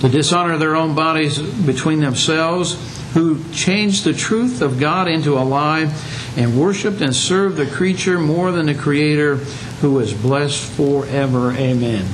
to 0.00 0.08
dishonor 0.08 0.56
their 0.56 0.76
own 0.76 0.94
bodies 0.94 1.38
between 1.38 2.00
themselves, 2.00 2.76
who 3.12 3.42
changed 3.52 4.04
the 4.04 4.12
truth 4.12 4.62
of 4.62 4.80
God 4.80 5.08
into 5.08 5.36
a 5.36 5.40
lie 5.40 5.92
and 6.36 6.58
worshiped 6.58 7.00
and 7.00 7.14
served 7.14 7.56
the 7.56 7.66
creature 7.66 8.18
more 8.18 8.50
than 8.52 8.66
the 8.66 8.74
Creator, 8.74 9.36
who 9.80 9.98
is 9.98 10.14
blessed 10.14 10.64
forever. 10.72 11.52
Amen. 11.52 12.06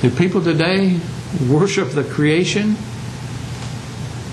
Do 0.00 0.10
people 0.10 0.42
today 0.42 0.98
worship 1.48 1.90
the 1.90 2.04
creation? 2.04 2.76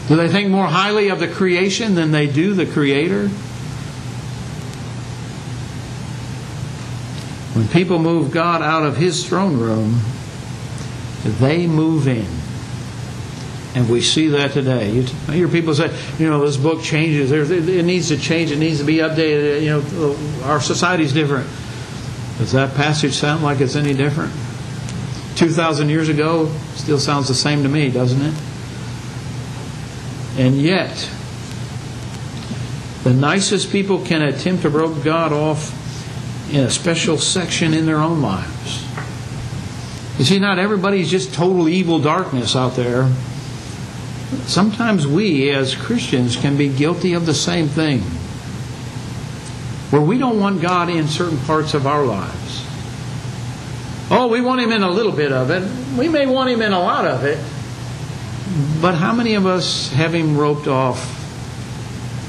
Do 0.07 0.15
they 0.15 0.29
think 0.29 0.49
more 0.49 0.67
highly 0.67 1.09
of 1.09 1.19
the 1.19 1.27
creation 1.27 1.95
than 1.95 2.11
they 2.11 2.27
do 2.27 2.53
the 2.53 2.65
Creator? 2.65 3.27
When 7.53 7.67
people 7.67 7.99
move 7.99 8.31
God 8.31 8.61
out 8.61 8.83
of 8.83 8.97
His 8.97 9.27
throne 9.27 9.57
room, 9.57 10.01
they 11.23 11.67
move 11.67 12.07
in. 12.07 12.27
And 13.73 13.89
we 13.89 14.01
see 14.01 14.27
that 14.29 14.51
today. 14.51 14.91
You 14.91 15.03
hear 15.31 15.47
people 15.47 15.73
say, 15.73 15.95
you 16.19 16.29
know, 16.29 16.45
this 16.45 16.57
book 16.57 16.83
changes. 16.83 17.31
It 17.31 17.85
needs 17.85 18.09
to 18.09 18.17
change. 18.17 18.51
It 18.51 18.57
needs 18.59 18.79
to 18.79 18.83
be 18.83 18.97
updated. 18.97 19.61
You 19.61 19.69
know, 19.69 20.15
uh, 20.43 20.47
our 20.49 20.59
society's 20.59 21.13
different. 21.13 21.47
Does 22.37 22.51
that 22.51 22.75
passage 22.75 23.13
sound 23.13 23.43
like 23.43 23.61
it's 23.61 23.75
any 23.75 23.93
different? 23.93 24.33
2,000 25.35 25.89
years 25.89 26.09
ago 26.09 26.51
still 26.75 26.99
sounds 26.99 27.27
the 27.27 27.33
same 27.33 27.63
to 27.63 27.69
me, 27.69 27.89
doesn't 27.89 28.21
it? 28.21 28.33
And 30.37 30.61
yet, 30.61 31.09
the 33.03 33.13
nicest 33.13 33.71
people 33.71 34.03
can 34.03 34.21
attempt 34.21 34.63
to 34.63 34.69
rope 34.69 35.03
God 35.03 35.31
off 35.31 35.77
in 36.53 36.61
a 36.61 36.69
special 36.69 37.17
section 37.17 37.73
in 37.73 37.85
their 37.85 37.97
own 37.97 38.21
lives. 38.21 38.85
You 40.19 40.25
see, 40.25 40.39
not 40.39 40.59
everybody's 40.59 41.09
just 41.09 41.33
total 41.33 41.69
evil 41.69 41.99
darkness 41.99 42.55
out 42.55 42.75
there. 42.75 43.09
Sometimes 44.45 45.05
we, 45.05 45.49
as 45.51 45.75
Christians, 45.75 46.35
can 46.35 46.57
be 46.57 46.69
guilty 46.69 47.13
of 47.13 47.25
the 47.25 47.33
same 47.33 47.67
thing. 47.67 47.99
Where 49.91 50.01
we 50.01 50.17
don't 50.17 50.39
want 50.39 50.61
God 50.61 50.89
in 50.89 51.07
certain 51.07 51.37
parts 51.39 51.73
of 51.73 51.85
our 51.85 52.05
lives. 52.05 52.65
Oh, 54.09 54.27
we 54.27 54.41
want 54.41 54.61
Him 54.61 54.71
in 54.71 54.83
a 54.83 54.89
little 54.89 55.11
bit 55.11 55.31
of 55.31 55.51
it. 55.51 55.63
We 55.97 56.07
may 56.07 56.25
want 56.25 56.49
Him 56.49 56.61
in 56.61 56.71
a 56.71 56.79
lot 56.79 57.05
of 57.05 57.23
it. 57.25 57.39
But 58.81 58.95
how 58.95 59.13
many 59.13 59.35
of 59.35 59.45
us 59.45 59.91
have 59.91 60.13
Him 60.13 60.37
roped 60.37 60.67
off 60.67 61.17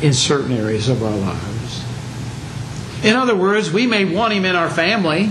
in 0.02 0.12
certain 0.12 0.52
areas 0.52 0.88
of 0.88 1.02
our 1.02 1.16
lives? 1.16 1.84
In 3.04 3.16
other 3.16 3.34
words, 3.34 3.72
we 3.72 3.86
may 3.86 4.04
want 4.04 4.32
Him 4.32 4.44
in 4.44 4.54
our 4.54 4.70
family. 4.70 5.30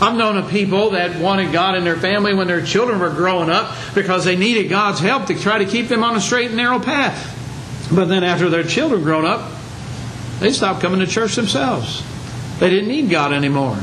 I've 0.00 0.16
known 0.16 0.36
of 0.36 0.48
people 0.48 0.90
that 0.90 1.20
wanted 1.20 1.52
God 1.52 1.74
in 1.74 1.82
their 1.82 1.96
family 1.96 2.32
when 2.32 2.46
their 2.46 2.64
children 2.64 3.00
were 3.00 3.10
growing 3.10 3.50
up 3.50 3.76
because 3.94 4.24
they 4.24 4.36
needed 4.36 4.68
God's 4.68 5.00
help 5.00 5.26
to 5.26 5.38
try 5.38 5.58
to 5.58 5.64
keep 5.64 5.88
them 5.88 6.04
on 6.04 6.14
a 6.14 6.20
straight 6.20 6.48
and 6.48 6.56
narrow 6.56 6.78
path. 6.78 7.34
But 7.92 8.04
then 8.04 8.22
after 8.22 8.48
their 8.48 8.62
children 8.62 9.02
grown 9.02 9.24
up, 9.24 9.50
they 10.38 10.52
stopped 10.52 10.82
coming 10.82 11.00
to 11.00 11.06
church 11.06 11.34
themselves. 11.34 12.04
They 12.60 12.70
didn't 12.70 12.88
need 12.88 13.10
God 13.10 13.32
anymore. 13.32 13.78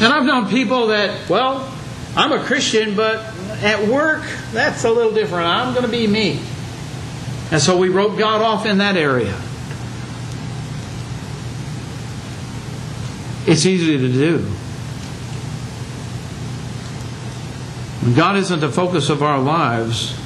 And 0.00 0.12
I've 0.12 0.24
known 0.24 0.48
people 0.48 0.88
that, 0.88 1.28
well, 1.28 1.70
I'm 2.16 2.32
a 2.32 2.42
Christian, 2.42 2.96
but 2.96 3.18
at 3.62 3.88
work, 3.88 4.22
that's 4.52 4.84
a 4.84 4.90
little 4.90 5.12
different. 5.12 5.46
I'm 5.46 5.74
going 5.74 5.84
to 5.84 5.90
be 5.90 6.06
me. 6.06 6.40
And 7.50 7.60
so 7.60 7.76
we 7.76 7.90
wrote 7.90 8.18
God 8.18 8.40
off 8.40 8.64
in 8.64 8.78
that 8.78 8.96
area. 8.96 9.38
It's 13.46 13.66
easy 13.66 13.98
to 13.98 14.08
do. 14.08 14.38
When 18.00 18.14
God 18.14 18.36
isn't 18.36 18.60
the 18.60 18.70
focus 18.70 19.10
of 19.10 19.22
our 19.22 19.38
lives, 19.38 20.18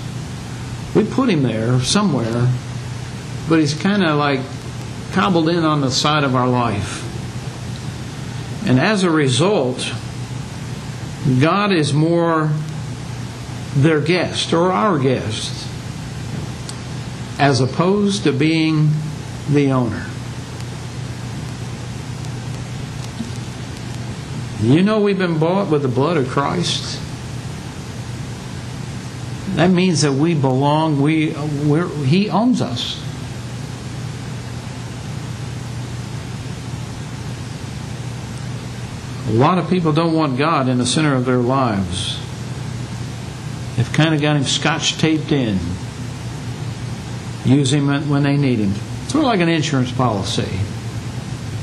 we 0.94 1.04
put 1.04 1.28
Him 1.28 1.42
there 1.42 1.81
somewhere, 1.81 2.48
but 3.48 3.59
He's 3.59 3.74
kind 3.74 4.04
of 4.04 4.16
like 4.18 4.40
cobbled 5.12 5.48
in 5.48 5.64
on 5.64 5.81
the 5.81 5.90
side 5.90 6.24
of 6.24 6.35
our 6.35 6.48
life. 6.48 7.04
And 8.66 8.78
as 8.78 9.02
a 9.02 9.11
result, 9.11 9.92
God 11.40 11.72
is 11.72 11.92
more 11.92 12.50
their 13.74 14.00
guest 14.00 14.52
or 14.52 14.72
our 14.72 14.98
guest 14.98 15.66
as 17.38 17.61
opposed 17.61 18.24
to 18.24 18.33
being 18.33 18.90
the 19.48 19.70
owner. 19.70 20.07
You 24.61 24.83
know 24.83 25.01
we've 25.01 25.18
been 25.18 25.38
bought 25.38 25.71
with 25.71 25.83
the 25.83 25.88
blood 25.88 26.16
of 26.16 26.29
Christ. 26.29 27.01
That 29.55 29.71
means 29.71 30.03
that 30.03 30.12
we 30.12 30.35
belong. 30.35 31.01
We 31.01 31.31
He 32.07 32.29
owns 32.29 32.61
us. 32.61 33.03
A 39.29 39.33
lot 39.33 39.59
of 39.59 39.68
people 39.68 39.92
don't 39.92 40.14
want 40.14 40.38
God 40.38 40.68
in 40.68 40.79
the 40.79 40.87
center 40.87 41.14
of 41.14 41.25
their 41.27 41.37
lives. 41.37 42.18
They've 43.77 43.92
kind 43.92 44.14
of 44.14 44.21
got 44.21 44.37
him 44.37 44.44
scotch 44.44 44.97
taped 44.99 45.31
in. 45.31 45.59
Use 47.44 47.73
him 47.73 47.88
when 48.09 48.23
they 48.23 48.37
need 48.37 48.59
him. 48.59 48.75
Sort 49.09 49.25
of 49.25 49.29
like 49.29 49.40
an 49.40 49.49
insurance 49.49 49.92
policy. 49.92 50.49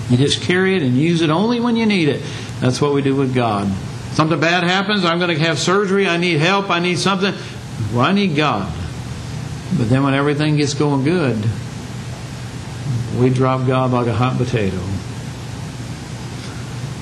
You 0.10 0.18
just 0.18 0.42
carry 0.42 0.76
it 0.76 0.84
and 0.84 0.96
use 0.96 1.22
it 1.22 1.30
only 1.30 1.60
when 1.60 1.76
you 1.76 1.86
need 1.86 2.08
it. 2.08 2.22
That's 2.60 2.82
what 2.82 2.94
we 2.94 3.02
do 3.02 3.16
with 3.16 3.34
God. 3.36 3.72
Something 4.14 4.40
bad 4.40 4.64
happens, 4.64 5.04
I'm 5.04 5.20
going 5.20 5.36
to 5.36 5.44
have 5.44 5.60
surgery, 5.60 6.08
I 6.08 6.18
need 6.18 6.40
help, 6.40 6.70
I 6.70 6.80
need 6.80 6.98
something. 6.98 7.34
Well, 7.92 8.06
I 8.06 8.14
need 8.14 8.36
God. 8.36 8.72
But 9.78 9.90
then 9.90 10.04
when 10.04 10.14
everything 10.14 10.56
gets 10.56 10.74
going 10.74 11.04
good, 11.04 11.38
we 13.20 13.30
drop 13.30 13.68
God 13.68 13.92
like 13.92 14.08
a 14.08 14.14
hot 14.14 14.38
potato. 14.38 14.80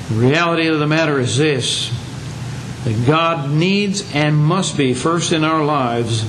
The 0.10 0.16
reality 0.16 0.68
of 0.68 0.80
the 0.80 0.88
matter 0.88 1.20
is 1.20 1.38
this 1.38 1.92
that 2.84 3.08
God 3.08 3.50
needs 3.50 4.14
and 4.14 4.36
must 4.36 4.76
be 4.76 4.94
first 4.94 5.32
in 5.32 5.44
our 5.44 5.64
lives 5.64 6.24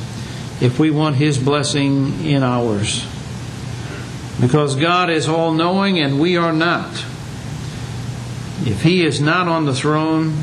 if 0.62 0.78
we 0.78 0.90
want 0.90 1.16
His 1.16 1.36
blessing 1.36 2.24
in 2.24 2.42
ours. 2.42 3.04
Because 4.40 4.76
God 4.76 5.10
is 5.10 5.28
all 5.28 5.52
knowing 5.52 5.98
and 5.98 6.20
we 6.20 6.36
are 6.36 6.52
not. 6.52 7.04
If 8.66 8.82
He 8.82 9.04
is 9.04 9.20
not 9.20 9.48
on 9.48 9.64
the 9.64 9.74
throne, 9.74 10.42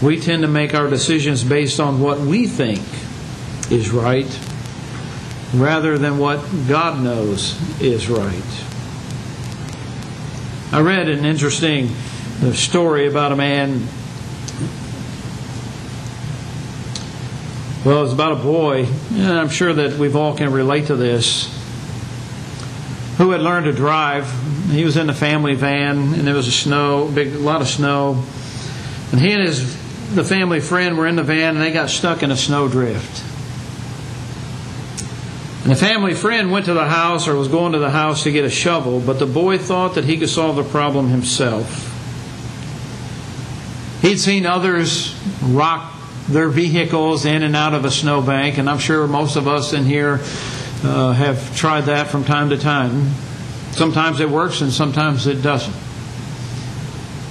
we 0.00 0.20
tend 0.20 0.42
to 0.42 0.48
make 0.48 0.74
our 0.74 0.88
decisions 0.88 1.42
based 1.42 1.80
on 1.80 2.00
what 2.00 2.20
we 2.20 2.46
think 2.46 2.82
is 3.70 3.90
right 3.90 4.28
rather 5.54 5.96
than 5.98 6.18
what 6.18 6.40
God 6.68 7.02
knows 7.02 7.60
is 7.80 8.08
right. 8.08 8.64
I 10.72 10.80
read 10.80 11.08
an 11.08 11.24
interesting 11.24 11.88
story 12.52 13.06
about 13.06 13.32
a 13.32 13.36
man. 13.36 13.86
Well, 17.84 18.02
it's 18.04 18.12
about 18.12 18.32
a 18.32 18.42
boy, 18.42 18.86
and 19.12 19.38
I'm 19.38 19.48
sure 19.48 19.72
that 19.72 19.98
we've 19.98 20.16
all 20.16 20.36
can 20.36 20.52
relate 20.52 20.86
to 20.86 20.96
this, 20.96 21.53
who 23.16 23.30
had 23.30 23.40
learned 23.40 23.66
to 23.66 23.72
drive. 23.72 24.30
He 24.70 24.84
was 24.84 24.96
in 24.96 25.06
the 25.06 25.14
family 25.14 25.54
van, 25.54 26.14
and 26.14 26.26
there 26.26 26.34
was 26.34 26.48
a 26.48 26.52
snow, 26.52 27.10
big, 27.14 27.34
a 27.34 27.38
lot 27.38 27.60
of 27.60 27.68
snow, 27.68 28.22
and 29.12 29.20
he 29.20 29.32
and 29.32 29.42
his 29.42 29.84
the 30.14 30.24
family 30.24 30.60
friend 30.60 30.96
were 30.96 31.06
in 31.06 31.16
the 31.16 31.22
van, 31.22 31.56
and 31.56 31.64
they 31.64 31.72
got 31.72 31.90
stuck 31.90 32.22
in 32.22 32.30
a 32.30 32.36
snowdrift. 32.36 33.24
And 35.62 35.72
the 35.72 35.76
family 35.76 36.14
friend 36.14 36.52
went 36.52 36.66
to 36.66 36.74
the 36.74 36.84
house 36.84 37.26
or 37.26 37.34
was 37.34 37.48
going 37.48 37.72
to 37.72 37.78
the 37.78 37.90
house 37.90 38.24
to 38.24 38.30
get 38.30 38.44
a 38.44 38.50
shovel, 38.50 39.00
but 39.00 39.18
the 39.18 39.26
boy 39.26 39.58
thought 39.58 39.94
that 39.94 40.04
he 40.04 40.18
could 40.18 40.28
solve 40.28 40.56
the 40.56 40.62
problem 40.62 41.08
himself. 41.08 41.90
He'd 44.02 44.18
seen 44.18 44.44
others 44.44 45.18
rock 45.42 45.94
their 46.28 46.50
vehicles 46.50 47.24
in 47.24 47.42
and 47.42 47.56
out 47.56 47.72
of 47.72 47.84
a 47.84 47.90
snowbank, 47.90 48.58
and 48.58 48.68
I'm 48.68 48.78
sure 48.78 49.06
most 49.06 49.36
of 49.36 49.48
us 49.48 49.72
in 49.72 49.84
here 49.84 50.20
uh, 50.84 51.12
have 51.12 51.56
tried 51.56 51.82
that 51.82 52.08
from 52.08 52.24
time 52.24 52.50
to 52.50 52.58
time. 52.58 53.10
Sometimes 53.72 54.20
it 54.20 54.28
works 54.28 54.60
and 54.60 54.72
sometimes 54.72 55.26
it 55.26 55.42
doesn't. 55.42 55.74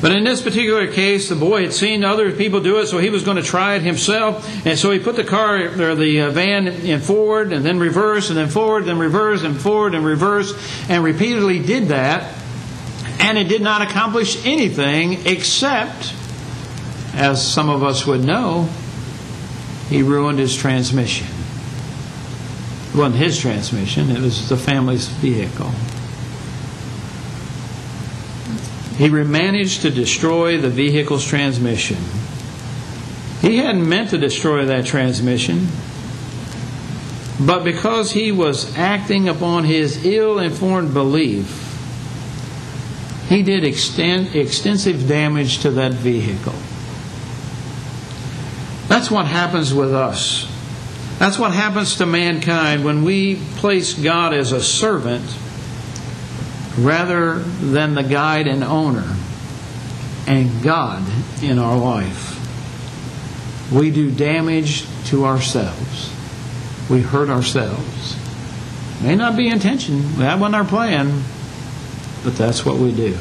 But 0.04 0.12
in 0.12 0.26
this 0.26 0.42
particular 0.42 0.92
case, 0.92 1.30
the 1.30 1.36
boy 1.36 1.62
had 1.62 1.72
seen 1.72 2.04
other 2.04 2.34
people 2.34 2.60
do 2.60 2.80
it, 2.80 2.88
so 2.88 2.98
he 2.98 3.10
was 3.10 3.24
going 3.24 3.38
to 3.38 3.44
try 3.44 3.76
it 3.76 3.84
himself. 3.84 4.46
And 4.66 4.78
so 4.78 4.92
he 4.92 5.00
put 5.00 5.16
the 5.16 5.24
car 5.24 5.56
or 5.56 5.96
the 5.96 6.24
uh, 6.24 6.30
van 6.30 6.68
in 6.68 7.00
forward 7.00 7.54
and 7.54 7.66
then 7.66 7.80
reverse 7.80 8.28
and 8.28 8.38
then 8.38 8.50
forward, 8.50 8.84
then 8.84 9.00
reverse 9.00 9.44
and 9.44 9.58
forward 9.58 9.96
and 9.96 10.06
reverse, 10.06 10.54
and 10.90 11.06
repeatedly 11.06 11.60
did 11.60 11.88
that. 11.88 12.38
And 13.20 13.38
it 13.38 13.46
did 13.46 13.62
not 13.62 13.82
accomplish 13.82 14.46
anything 14.46 15.26
except, 15.26 16.14
as 17.14 17.42
some 17.42 17.70
of 17.70 17.82
us 17.82 18.06
would 18.06 18.26
know, 18.26 18.68
he 19.88 20.04
ruined 20.04 20.38
his 20.38 20.54
transmission. 20.54 21.28
It 22.94 22.98
wasn't 22.98 23.16
his 23.16 23.40
transmission, 23.40 24.12
it 24.12 24.20
was 24.20 24.50
the 24.50 24.58
family's 24.58 25.08
vehicle. 25.08 25.72
he 28.98 29.10
managed 29.10 29.82
to 29.82 29.90
destroy 29.90 30.58
the 30.60 30.70
vehicle's 30.70 31.26
transmission. 31.26 31.98
He 33.42 33.58
hadn't 33.58 33.88
meant 33.88 34.12
to 34.12 34.18
destroy 34.18 34.66
that 34.66 34.86
transmission, 34.86 35.68
but 37.40 37.64
because 37.64 38.12
he 38.12 38.32
was 38.32 38.78
acting 38.78 39.28
upon 39.28 39.64
his 39.64 40.06
ill 40.06 40.40
informed 40.40 40.94
belief, 40.94 41.60
he 43.28 43.42
did 43.42 43.64
extend, 43.64 44.36
extensive 44.36 45.08
damage 45.08 45.60
to 45.60 45.72
that 45.72 45.94
vehicle. 45.94 46.54
That's 48.88 49.10
what 49.10 49.26
happens 49.26 49.74
with 49.74 49.94
us. 49.94 50.53
That's 51.24 51.40
what 51.40 51.54
happens 51.54 51.96
to 52.00 52.06
mankind 52.06 52.84
when 52.84 53.06
we 53.06 53.36
place 53.56 53.94
God 53.94 54.34
as 54.34 54.52
a 54.52 54.62
servant 54.62 55.24
rather 56.78 57.40
than 57.40 57.94
the 57.94 58.04
guide 58.04 58.46
and 58.46 58.62
owner 58.62 59.16
and 60.28 60.62
God 60.62 61.02
in 61.42 61.60
our 61.60 61.78
life. 61.78 63.72
We 63.72 63.90
do 63.90 64.12
damage 64.12 64.86
to 65.06 65.24
ourselves. 65.24 66.14
We 66.90 67.00
hurt 67.00 67.30
ourselves. 67.30 68.18
May 69.02 69.16
not 69.16 69.38
be 69.38 69.48
intention, 69.48 70.18
that 70.18 70.40
wasn't 70.40 70.56
our 70.56 70.66
plan, 70.66 71.24
but 72.26 72.36
that's 72.36 72.66
what 72.66 72.76
we 72.76 72.94
do. 72.94 73.14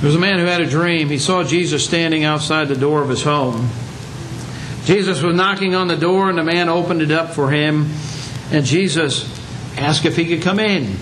There 0.00 0.08
was 0.08 0.16
a 0.16 0.18
man 0.18 0.40
who 0.40 0.46
had 0.46 0.62
a 0.62 0.66
dream. 0.68 1.10
He 1.10 1.18
saw 1.18 1.44
Jesus 1.44 1.84
standing 1.84 2.24
outside 2.24 2.66
the 2.66 2.74
door 2.74 3.02
of 3.02 3.08
his 3.08 3.22
home. 3.22 3.70
Jesus 4.84 5.22
was 5.22 5.34
knocking 5.34 5.74
on 5.74 5.88
the 5.88 5.96
door, 5.96 6.28
and 6.28 6.38
the 6.38 6.42
man 6.42 6.68
opened 6.68 7.02
it 7.02 7.10
up 7.10 7.34
for 7.34 7.50
him. 7.50 7.90
And 8.50 8.64
Jesus 8.64 9.28
asked 9.78 10.04
if 10.04 10.16
he 10.16 10.26
could 10.26 10.42
come 10.42 10.58
in. 10.58 10.96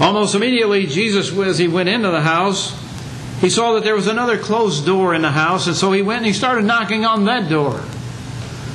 Almost 0.00 0.34
immediately, 0.34 0.86
Jesus, 0.86 1.36
as 1.38 1.58
he 1.58 1.68
went 1.68 1.88
into 1.88 2.10
the 2.10 2.20
house, 2.20 2.78
he 3.40 3.50
saw 3.50 3.74
that 3.74 3.84
there 3.84 3.94
was 3.94 4.06
another 4.06 4.38
closed 4.38 4.84
door 4.84 5.14
in 5.14 5.22
the 5.22 5.30
house, 5.30 5.66
and 5.66 5.76
so 5.76 5.90
he 5.92 6.02
went 6.02 6.18
and 6.18 6.26
he 6.26 6.32
started 6.32 6.64
knocking 6.64 7.04
on 7.04 7.24
that 7.24 7.48
door. 7.48 7.82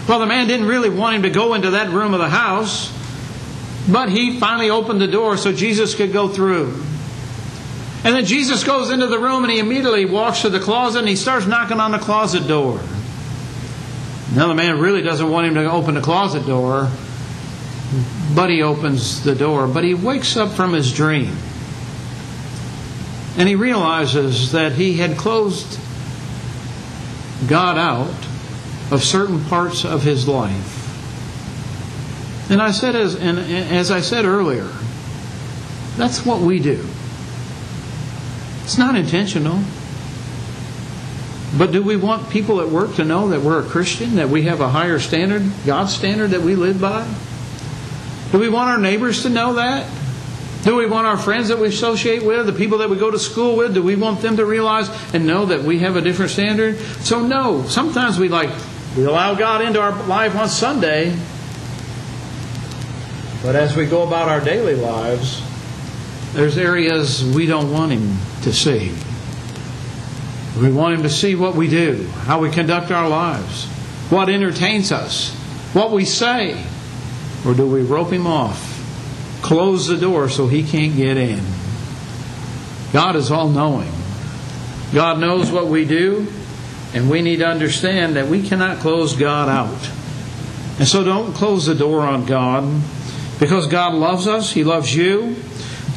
Well, 0.08 0.20
the 0.20 0.26
man 0.26 0.48
didn't 0.48 0.68
really 0.68 0.90
want 0.90 1.16
him 1.16 1.24
to 1.24 1.30
go 1.30 1.54
into 1.54 1.72
that 1.72 1.90
room 1.90 2.14
of 2.14 2.20
the 2.20 2.30
house, 2.30 2.92
but 3.90 4.10
he 4.10 4.40
finally 4.40 4.70
opened 4.70 5.00
the 5.00 5.08
door 5.08 5.38
so 5.38 5.54
Jesus 5.54 5.96
could 5.96 6.12
go 6.12 6.28
through. 6.28 6.84
And 8.04 8.16
then 8.16 8.26
Jesus 8.26 8.66
goes 8.66 8.92
into 8.92 9.08
the 9.08 9.20
room 9.20 9.44
and 9.44 9.52
he 9.52 9.60
immediately 9.60 10.04
walks 10.04 10.42
to 10.42 10.50
the 10.50 10.60
closet 10.60 11.00
and 11.00 11.08
he 11.08 11.16
starts 11.16 11.46
knocking 11.46 11.80
on 11.80 11.92
the 11.92 12.00
closet 12.00 12.48
door. 12.48 12.82
Now, 14.32 14.48
the 14.48 14.56
man 14.56 14.80
really 14.80 15.02
doesn't 15.02 15.30
want 15.30 15.48
him 15.48 15.56
to 15.56 15.70
open 15.72 15.96
the 15.96 16.02
closet 16.02 16.46
door, 16.46 16.90
but 18.34 18.50
he 18.50 18.64
opens 18.64 19.24
the 19.24 19.36
door. 19.36 19.68
But 19.68 19.84
he 19.84 19.94
wakes 19.94 20.38
up 20.38 20.52
from 20.52 20.74
his 20.74 20.94
dream. 20.94 21.36
And 23.38 23.50
he 23.50 23.56
realizes 23.56 24.52
that 24.52 24.74
he 24.74 24.98
had 24.98 25.18
closed 25.18 25.80
God 27.48 27.78
out 27.78 28.16
of 28.92 29.04
certain 29.04 29.44
parts 29.46 29.86
of 29.86 30.04
his 30.04 30.28
life. 30.28 30.80
And 32.50 32.62
I 32.62 32.72
said, 32.72 32.96
as, 32.96 33.16
and 33.16 33.40
as 33.40 33.90
I 33.92 34.02
said 34.02 34.26
earlier, 34.26 34.70
that's 35.98 36.26
what 36.26 36.42
we 36.42 36.60
do. 36.60 36.86
It's 38.64 38.78
not 38.78 38.96
intentional. 38.96 39.60
But 41.58 41.72
do 41.72 41.84
we 41.84 41.96
want 41.96 42.30
people 42.30 42.62
at 42.62 42.70
work 42.70 42.96
to 42.96 43.04
know 43.04 43.30
that 43.30 43.42
we're 43.42 43.60
a 43.60 43.68
Christian, 43.68 44.16
that 44.16 44.30
we 44.30 44.44
have 44.44 44.60
a 44.60 44.70
higher 44.70 44.98
standard, 45.00 45.44
God's 45.66 45.94
standard 45.94 46.32
that 46.32 46.42
we 46.42 46.56
live 46.56 46.82
by? 46.82 47.08
Do 48.32 48.40
we 48.40 48.50
want 48.50 48.70
our 48.72 48.80
neighbors 48.80 49.22
to 49.24 49.30
know 49.30 49.54
that? 49.54 49.88
Do 50.64 50.76
we 50.76 50.88
want 50.88 51.06
our 51.06 51.18
friends 51.18 51.50
that 51.50 51.60
we 51.60 51.68
associate 51.68 52.24
with, 52.24 52.46
the 52.48 52.54
people 52.54 52.80
that 52.80 52.90
we 52.90 52.98
go 52.98 53.12
to 53.12 53.20
school 53.20 53.58
with, 53.58 53.76
do 53.76 53.84
we 53.84 53.96
want 53.96 54.22
them 54.22 54.38
to 54.38 54.46
realize 54.46 54.90
and 55.14 55.28
know 55.28 55.46
that 55.46 55.62
we 55.62 55.80
have 55.80 55.98
a 55.98 56.02
different 56.02 56.32
standard? 56.32 56.78
So 57.02 57.22
no, 57.22 57.64
sometimes 57.68 58.18
we 58.18 58.30
like 58.30 58.50
we 58.96 59.06
allow 59.06 59.36
God 59.36 59.62
into 59.62 59.82
our 59.82 59.92
life 60.06 60.36
on 60.36 60.48
Sunday, 60.48 61.16
but 63.44 63.56
as 63.56 63.76
we 63.76 63.86
go 63.86 64.04
about 64.08 64.30
our 64.30 64.40
daily 64.40 64.76
lives, 64.76 65.44
there's 66.34 66.58
areas 66.58 67.24
we 67.36 67.46
don't 67.46 67.72
want 67.72 67.92
him 67.92 68.18
to 68.44 68.54
see. 68.54 68.96
We 70.60 70.72
want 70.72 70.96
him 70.96 71.04
to 71.04 71.10
see 71.10 71.36
what 71.36 71.56
we 71.56 71.68
do, 71.68 72.08
how 72.26 72.40
we 72.40 72.52
conduct 72.52 72.92
our 72.92 73.10
lives, 73.10 73.66
what 74.10 74.30
entertains 74.30 74.92
us, 74.92 75.34
what 75.74 75.92
we 75.92 76.06
say, 76.06 76.64
or 77.46 77.54
do 77.54 77.68
we 77.68 77.82
rope 77.82 78.12
him 78.12 78.28
off? 78.28 78.70
Close 79.42 79.88
the 79.88 79.98
door 79.98 80.30
so 80.30 80.48
he 80.48 80.64
can't 80.64 80.96
get 80.96 81.18
in. 81.18 81.42
God 82.94 83.16
is 83.16 83.32
all 83.32 83.50
knowing. 83.50 83.92
God 84.94 85.20
knows 85.20 85.52
what 85.52 85.68
we 85.68 85.86
do, 85.86 86.28
and 86.94 87.10
we 87.10 87.24
need 87.24 87.38
to 87.38 87.48
understand 87.48 88.16
that 88.16 88.28
we 88.28 88.48
cannot 88.48 88.78
close 88.78 89.16
God 89.16 89.50
out. 89.50 89.90
And 90.78 90.88
so 90.88 91.04
don't 91.04 91.34
close 91.34 91.66
the 91.66 91.74
door 91.74 92.02
on 92.02 92.26
God 92.26 92.82
because 93.40 93.68
God 93.68 93.96
loves 93.96 94.28
us, 94.28 94.52
He 94.52 94.64
loves 94.64 94.96
you. 94.96 95.36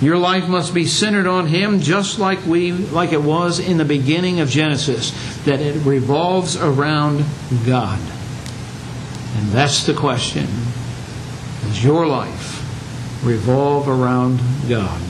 Your 0.01 0.19
life 0.19 0.47
must 0.47 0.75
be 0.75 0.85
centered 0.85 1.27
on 1.27 1.47
Him 1.47 1.81
just 1.81 2.19
like 2.19 2.45
we 2.45 2.73
like 2.73 3.13
it 3.13 3.23
was 3.23 3.59
in 3.59 3.79
the 3.79 3.85
beginning 3.85 4.41
of 4.41 4.51
Genesis, 4.51 5.13
that 5.45 5.61
it 5.61 5.85
revolves 5.87 6.57
around 6.57 7.25
God. 7.65 7.99
And 9.37 9.49
that's 9.49 9.87
the 9.87 9.95
question. 9.95 10.47
Does 11.63 11.83
your 11.83 12.07
life 12.07 12.63
revolve 13.25 13.89
around 13.89 14.41
God? 14.69 15.01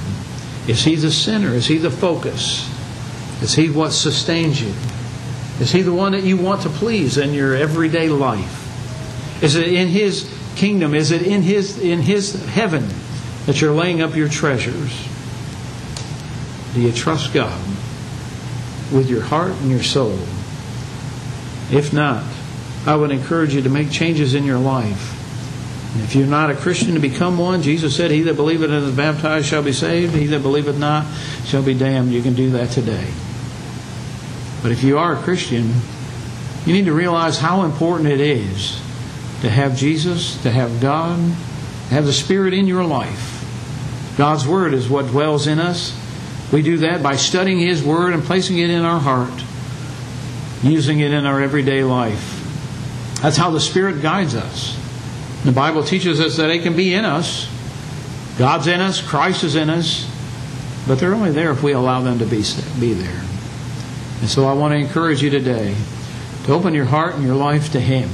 Is 0.68 0.84
He 0.84 0.94
the 0.94 1.10
center? 1.10 1.48
Is 1.48 1.66
He 1.66 1.78
the 1.78 1.90
focus? 1.90 2.70
Is 3.42 3.54
He 3.54 3.70
what 3.70 3.90
sustains 3.90 4.62
you? 4.62 4.72
Is 5.60 5.72
He 5.72 5.82
the 5.82 5.92
one 5.92 6.12
that 6.12 6.22
you 6.22 6.36
want 6.36 6.62
to 6.62 6.68
please 6.68 7.18
in 7.18 7.34
your 7.34 7.56
everyday 7.56 8.08
life? 8.08 9.42
Is 9.42 9.56
it 9.56 9.66
in 9.66 9.88
His 9.88 10.32
kingdom? 10.54 10.94
Is 10.94 11.10
it 11.10 11.22
in 11.22 11.42
His 11.42 11.76
in 11.80 12.02
His 12.02 12.44
heaven 12.46 12.88
that 13.46 13.60
you're 13.60 13.72
laying 13.72 14.02
up 14.02 14.14
your 14.14 14.28
treasures? 14.28 15.08
Do 16.74 16.80
you 16.80 16.92
trust 16.92 17.32
God 17.32 17.58
with 18.92 19.08
your 19.08 19.22
heart 19.22 19.52
and 19.52 19.70
your 19.70 19.82
soul? 19.82 20.18
If 21.70 21.92
not, 21.92 22.24
I 22.86 22.94
would 22.94 23.10
encourage 23.10 23.54
you 23.54 23.62
to 23.62 23.68
make 23.68 23.90
changes 23.90 24.34
in 24.34 24.44
your 24.44 24.58
life. 24.58 25.14
And 25.94 26.04
if 26.04 26.14
you're 26.14 26.26
not 26.26 26.50
a 26.50 26.54
Christian, 26.54 26.94
to 26.94 27.00
become 27.00 27.38
one. 27.38 27.62
Jesus 27.62 27.96
said, 27.96 28.10
He 28.10 28.22
that 28.22 28.34
believeth 28.34 28.70
and 28.70 28.84
is 28.84 28.94
baptized 28.94 29.46
shall 29.46 29.62
be 29.62 29.72
saved. 29.72 30.14
He 30.14 30.26
that 30.26 30.42
believeth 30.42 30.78
not 30.78 31.06
shall 31.46 31.62
be 31.62 31.72
damned. 31.72 32.12
You 32.12 32.22
can 32.22 32.34
do 32.34 32.50
that 32.50 32.70
today. 32.70 33.10
But 34.62 34.72
if 34.72 34.82
you 34.82 34.98
are 34.98 35.14
a 35.14 35.22
Christian, 35.22 35.72
you 36.66 36.72
need 36.72 36.84
to 36.84 36.92
realize 36.92 37.38
how 37.38 37.62
important 37.62 38.10
it 38.10 38.20
is 38.20 38.80
to 39.40 39.48
have 39.48 39.76
Jesus, 39.76 40.40
to 40.42 40.50
have 40.50 40.80
God, 40.80 41.16
to 41.18 41.94
have 41.94 42.04
the 42.04 42.12
Spirit 42.12 42.52
in 42.52 42.66
your 42.66 42.84
life. 42.84 43.35
God's 44.16 44.46
Word 44.46 44.72
is 44.74 44.88
what 44.88 45.06
dwells 45.06 45.46
in 45.46 45.58
us. 45.58 45.94
We 46.52 46.62
do 46.62 46.78
that 46.78 47.02
by 47.02 47.16
studying 47.16 47.58
His 47.58 47.82
Word 47.82 48.14
and 48.14 48.22
placing 48.22 48.58
it 48.58 48.70
in 48.70 48.82
our 48.82 49.00
heart, 49.00 49.42
using 50.62 51.00
it 51.00 51.12
in 51.12 51.26
our 51.26 51.40
everyday 51.40 51.84
life. 51.84 52.32
That's 53.20 53.36
how 53.36 53.50
the 53.50 53.60
Spirit 53.60 54.02
guides 54.02 54.34
us. 54.34 54.78
The 55.44 55.52
Bible 55.52 55.82
teaches 55.82 56.20
us 56.20 56.36
that 56.36 56.50
it 56.50 56.62
can 56.62 56.74
be 56.76 56.94
in 56.94 57.04
us. 57.04 57.48
God's 58.38 58.66
in 58.66 58.80
us, 58.80 59.00
Christ 59.00 59.44
is 59.44 59.54
in 59.54 59.70
us, 59.70 60.10
but 60.86 60.98
they're 60.98 61.14
only 61.14 61.30
there 61.30 61.50
if 61.50 61.62
we 61.62 61.72
allow 61.72 62.02
them 62.02 62.18
to 62.18 62.26
be, 62.26 62.42
be 62.78 62.92
there. 62.92 63.22
And 64.20 64.28
so 64.28 64.46
I 64.46 64.52
want 64.54 64.72
to 64.72 64.78
encourage 64.78 65.22
you 65.22 65.30
today 65.30 65.74
to 66.44 66.52
open 66.52 66.74
your 66.74 66.84
heart 66.84 67.14
and 67.14 67.24
your 67.24 67.34
life 67.34 67.72
to 67.72 67.80
Him 67.80 68.08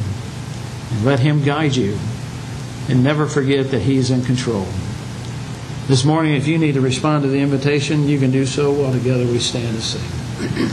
and 0.90 1.04
let 1.04 1.20
Him 1.20 1.44
guide 1.44 1.76
you. 1.76 1.98
And 2.88 3.04
never 3.04 3.26
forget 3.26 3.70
that 3.70 3.82
He's 3.82 4.10
in 4.10 4.24
control. 4.24 4.66
This 5.92 6.06
morning, 6.06 6.32
if 6.32 6.48
you 6.48 6.56
need 6.56 6.72
to 6.72 6.80
respond 6.80 7.22
to 7.24 7.28
the 7.28 7.38
invitation, 7.38 8.08
you 8.08 8.18
can 8.18 8.30
do 8.30 8.46
so 8.46 8.72
while 8.72 8.92
together 8.92 9.26
we 9.26 9.38
stand 9.38 9.74
and 9.74 9.82
sing. 9.82 10.72